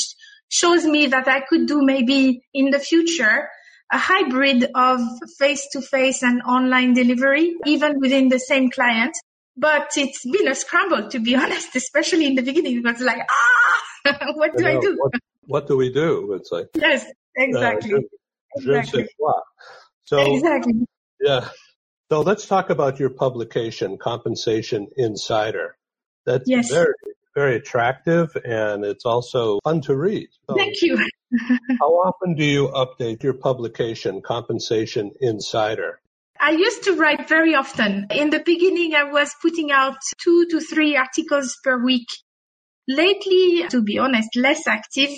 shows 0.48 0.86
me 0.86 1.06
that 1.06 1.28
I 1.28 1.40
could 1.40 1.66
do 1.66 1.82
maybe 1.82 2.42
in 2.54 2.70
the 2.70 2.78
future 2.78 3.48
a 3.92 3.98
hybrid 3.98 4.68
of 4.74 5.00
face 5.38 5.68
to 5.72 5.80
face 5.80 6.22
and 6.22 6.42
online 6.42 6.92
delivery, 6.94 7.54
even 7.66 8.00
within 8.00 8.28
the 8.28 8.38
same 8.38 8.70
client 8.70 9.14
but 9.56 9.90
it's 9.96 10.24
been 10.24 10.48
a 10.48 10.54
scramble 10.54 11.08
to 11.10 11.18
be 11.18 11.34
honest, 11.42 11.74
especially 11.74 12.26
in 12.26 12.34
the 12.34 12.42
beginning. 12.42 12.76
It 12.76 12.84
was 12.84 13.00
like, 13.00 13.20
ah, 13.28 14.16
what 14.34 14.56
do 14.56 14.66
I, 14.66 14.76
I 14.76 14.80
do? 14.80 14.96
What, 14.98 15.12
what, 15.46 15.66
do 15.66 15.76
we 15.76 15.92
do? 15.92 16.34
It's 16.34 16.50
like 16.52 16.68
yes, 16.74 17.06
exactly. 17.36 17.94
Uh, 17.94 17.98
je, 18.60 18.70
exactly. 18.70 19.02
Je 19.02 19.08
so 20.04 20.34
exactly. 20.34 20.86
Yeah. 21.20 21.48
So 22.10 22.20
let's 22.20 22.46
talk 22.46 22.70
about 22.70 23.00
your 23.00 23.10
publication, 23.10 23.98
Compensation 23.98 24.86
Insider. 24.96 25.76
That's 26.24 26.48
yes. 26.48 26.70
very, 26.70 26.94
very 27.34 27.56
attractive 27.56 28.36
and 28.44 28.84
it's 28.84 29.04
also 29.04 29.58
fun 29.64 29.80
to 29.82 29.96
read. 29.96 30.28
So 30.48 30.56
Thank 30.56 30.82
you. 30.82 30.96
how 31.80 31.88
often 31.88 32.34
do 32.34 32.44
you 32.44 32.68
update 32.68 33.24
your 33.24 33.34
publication, 33.34 34.22
Compensation 34.22 35.10
Insider? 35.20 36.00
I 36.40 36.50
used 36.50 36.84
to 36.84 36.94
write 36.94 37.28
very 37.28 37.54
often. 37.54 38.06
In 38.10 38.30
the 38.30 38.40
beginning, 38.40 38.94
I 38.94 39.04
was 39.04 39.34
putting 39.40 39.70
out 39.72 39.98
two 40.18 40.46
to 40.50 40.60
three 40.60 40.96
articles 40.96 41.56
per 41.62 41.82
week. 41.82 42.08
Lately, 42.88 43.66
to 43.68 43.82
be 43.82 43.98
honest, 43.98 44.36
less 44.36 44.66
active. 44.66 45.10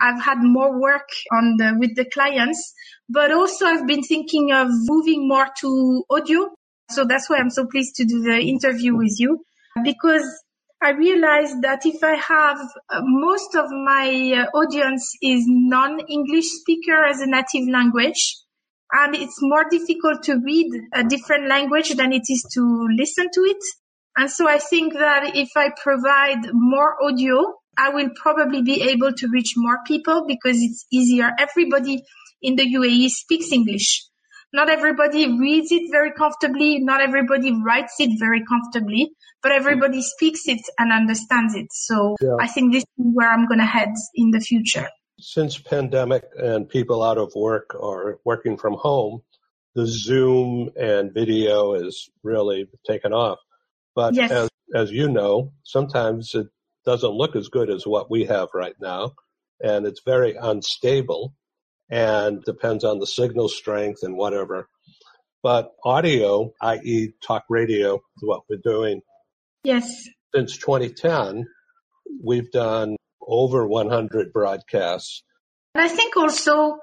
I've 0.00 0.22
had 0.22 0.38
more 0.40 0.80
work 0.80 1.08
on 1.32 1.56
the, 1.56 1.74
with 1.78 1.96
the 1.96 2.04
clients, 2.04 2.74
but 3.08 3.32
also 3.32 3.64
I've 3.64 3.86
been 3.86 4.02
thinking 4.02 4.52
of 4.52 4.68
moving 4.70 5.26
more 5.26 5.48
to 5.60 6.04
audio. 6.10 6.50
So 6.90 7.04
that's 7.04 7.28
why 7.28 7.38
I'm 7.38 7.50
so 7.50 7.66
pleased 7.66 7.96
to 7.96 8.04
do 8.04 8.22
the 8.22 8.38
interview 8.38 8.94
with 8.96 9.18
you 9.18 9.42
because 9.82 10.24
I 10.82 10.90
realized 10.90 11.62
that 11.62 11.86
if 11.86 12.04
I 12.04 12.14
have 12.16 12.58
uh, 12.90 13.00
most 13.02 13.54
of 13.54 13.70
my 13.70 14.46
uh, 14.52 14.56
audience 14.56 15.16
is 15.22 15.44
non-English 15.46 16.46
speaker 16.60 17.02
as 17.04 17.20
a 17.20 17.26
native 17.26 17.68
language, 17.68 18.36
and 18.92 19.14
it's 19.14 19.38
more 19.40 19.64
difficult 19.70 20.22
to 20.24 20.40
read 20.44 20.70
a 20.92 21.04
different 21.04 21.48
language 21.48 21.90
than 21.94 22.12
it 22.12 22.22
is 22.28 22.46
to 22.54 22.88
listen 22.96 23.26
to 23.32 23.40
it. 23.40 23.62
And 24.16 24.30
so 24.30 24.48
I 24.48 24.58
think 24.58 24.94
that 24.94 25.36
if 25.36 25.50
I 25.56 25.70
provide 25.82 26.48
more 26.52 26.96
audio, 27.02 27.54
I 27.76 27.90
will 27.90 28.10
probably 28.14 28.62
be 28.62 28.82
able 28.82 29.12
to 29.12 29.28
reach 29.28 29.52
more 29.56 29.78
people 29.86 30.24
because 30.26 30.56
it's 30.58 30.86
easier. 30.90 31.30
Everybody 31.38 32.02
in 32.40 32.56
the 32.56 32.64
UAE 32.64 33.08
speaks 33.10 33.52
English. 33.52 34.06
Not 34.52 34.70
everybody 34.70 35.38
reads 35.38 35.70
it 35.70 35.90
very 35.90 36.12
comfortably. 36.12 36.78
Not 36.78 37.02
everybody 37.02 37.52
writes 37.52 37.94
it 37.98 38.18
very 38.18 38.42
comfortably, 38.46 39.10
but 39.42 39.52
everybody 39.52 40.00
speaks 40.00 40.46
it 40.46 40.62
and 40.78 40.92
understands 40.92 41.54
it. 41.54 41.66
So 41.72 42.16
yeah. 42.22 42.36
I 42.40 42.46
think 42.46 42.72
this 42.72 42.84
is 42.84 43.06
where 43.12 43.28
I'm 43.28 43.46
going 43.48 43.58
to 43.58 43.66
head 43.66 43.92
in 44.14 44.30
the 44.30 44.40
future. 44.40 44.88
Since 45.18 45.58
pandemic 45.58 46.24
and 46.36 46.68
people 46.68 47.02
out 47.02 47.18
of 47.18 47.34
work 47.34 47.74
are 47.74 48.18
working 48.24 48.56
from 48.56 48.74
home, 48.74 49.22
the 49.74 49.86
Zoom 49.86 50.70
and 50.78 51.12
video 51.12 51.74
is 51.74 52.10
really 52.22 52.68
taken 52.86 53.12
off. 53.12 53.38
But 53.94 54.14
yes. 54.14 54.30
as, 54.30 54.50
as 54.74 54.90
you 54.90 55.08
know, 55.08 55.52
sometimes 55.62 56.34
it 56.34 56.48
doesn't 56.84 57.10
look 57.10 57.34
as 57.36 57.48
good 57.48 57.70
as 57.70 57.86
what 57.86 58.10
we 58.10 58.24
have 58.24 58.48
right 58.54 58.74
now. 58.80 59.12
And 59.60 59.86
it's 59.86 60.02
very 60.04 60.34
unstable 60.34 61.34
and 61.90 62.42
depends 62.44 62.84
on 62.84 62.98
the 62.98 63.06
signal 63.06 63.48
strength 63.48 64.00
and 64.02 64.16
whatever. 64.16 64.68
But 65.42 65.72
audio, 65.84 66.52
i.e. 66.60 67.12
talk 67.22 67.44
radio, 67.48 67.96
is 67.96 68.22
what 68.22 68.42
we're 68.48 68.60
doing. 68.62 69.02
Yes. 69.62 70.08
Since 70.34 70.58
2010, 70.58 71.46
we've 72.22 72.50
done 72.50 72.96
over 73.26 73.66
100 73.66 74.32
broadcasts. 74.32 75.22
And 75.74 75.84
I 75.84 75.88
think 75.88 76.16
also 76.16 76.78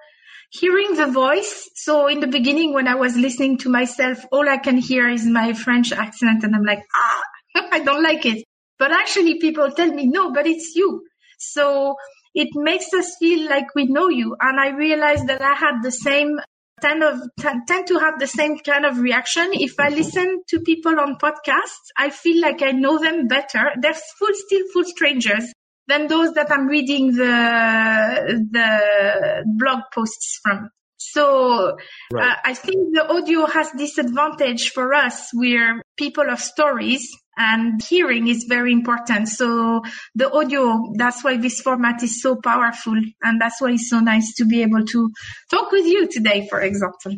hearing 0.51 0.95
the 0.95 1.07
voice. 1.07 1.69
So 1.75 2.07
in 2.07 2.19
the 2.19 2.27
beginning, 2.27 2.73
when 2.73 2.87
I 2.87 2.95
was 2.95 3.15
listening 3.15 3.57
to 3.59 3.69
myself, 3.69 4.23
all 4.31 4.47
I 4.47 4.57
can 4.57 4.77
hear 4.77 5.09
is 5.09 5.25
my 5.25 5.53
French 5.53 5.91
accent 5.91 6.43
and 6.43 6.55
I'm 6.55 6.63
like, 6.63 6.83
ah, 6.93 7.21
I 7.71 7.79
don't 7.79 8.03
like 8.03 8.25
it. 8.25 8.43
But 8.77 8.91
actually 8.91 9.39
people 9.39 9.71
tell 9.71 9.91
me, 9.91 10.07
no, 10.07 10.31
but 10.31 10.45
it's 10.45 10.75
you. 10.75 11.05
So 11.39 11.95
it 12.35 12.49
makes 12.53 12.93
us 12.93 13.15
feel 13.19 13.49
like 13.49 13.73
we 13.75 13.85
know 13.85 14.09
you. 14.09 14.35
And 14.39 14.59
I 14.59 14.69
realized 14.69 15.27
that 15.27 15.41
I 15.41 15.53
had 15.53 15.81
the 15.81 15.91
same 15.91 16.39
tend 16.81 17.03
of 17.03 17.21
tend 17.39 17.87
to 17.87 17.97
have 17.97 18.19
the 18.19 18.27
same 18.27 18.59
kind 18.59 18.85
of 18.85 18.99
reaction. 18.99 19.49
If 19.53 19.79
I 19.79 19.89
listen 19.89 20.41
to 20.49 20.59
people 20.59 20.99
on 20.99 21.17
podcasts, 21.17 21.89
I 21.97 22.09
feel 22.09 22.41
like 22.41 22.61
I 22.61 22.71
know 22.71 22.99
them 22.99 23.27
better. 23.27 23.71
They're 23.79 23.93
full, 23.93 24.33
still 24.33 24.67
full 24.73 24.83
strangers 24.83 25.51
than 25.87 26.07
those 26.07 26.33
that 26.33 26.51
I'm 26.51 26.67
reading 26.67 27.13
the 27.13 28.45
the 28.51 29.43
blog 29.45 29.81
posts 29.93 30.39
from. 30.41 30.69
So 30.97 31.75
right. 32.11 32.29
uh, 32.29 32.35
I 32.45 32.53
think 32.53 32.93
the 32.93 33.05
audio 33.07 33.45
has 33.45 33.71
this 33.73 33.97
advantage 33.97 34.71
for 34.71 34.93
us. 34.93 35.29
We're 35.33 35.81
people 35.97 36.29
of 36.29 36.39
stories 36.39 37.07
and 37.37 37.81
hearing 37.81 38.27
is 38.27 38.45
very 38.47 38.71
important. 38.71 39.27
So 39.27 39.81
the 40.15 40.31
audio, 40.31 40.93
that's 40.95 41.23
why 41.23 41.37
this 41.37 41.61
format 41.61 42.01
is 42.03 42.21
so 42.21 42.35
powerful. 42.35 42.99
And 43.21 43.41
that's 43.41 43.59
why 43.59 43.71
it's 43.71 43.89
so 43.89 43.99
nice 43.99 44.33
to 44.35 44.45
be 44.45 44.61
able 44.61 44.85
to 44.85 45.11
talk 45.49 45.71
with 45.71 45.85
you 45.85 46.07
today, 46.07 46.47
for 46.49 46.61
example. 46.61 47.15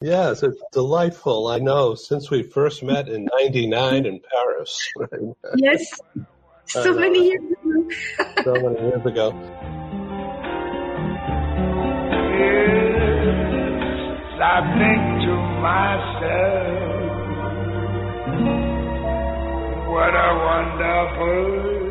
Yes, 0.00 0.42
it's 0.42 0.62
delightful. 0.72 1.48
I 1.48 1.58
know 1.58 1.94
since 1.94 2.30
we 2.30 2.42
first 2.42 2.82
met 2.82 3.08
in 3.08 3.28
99 3.38 4.06
in 4.06 4.20
Paris. 4.20 4.88
yes. 5.56 5.98
So 6.66 6.94
many 6.94 7.28
years 7.28 7.42
ago. 7.42 7.88
so 8.44 8.54
many 8.54 8.80
years 8.88 9.06
ago. 9.06 9.32
Yes, 12.34 14.42
I 14.42 14.58
think 14.78 15.04
to 15.24 15.34
myself 15.64 17.12
what 19.88 20.14
a 20.14 20.30
wonderful 20.48 21.83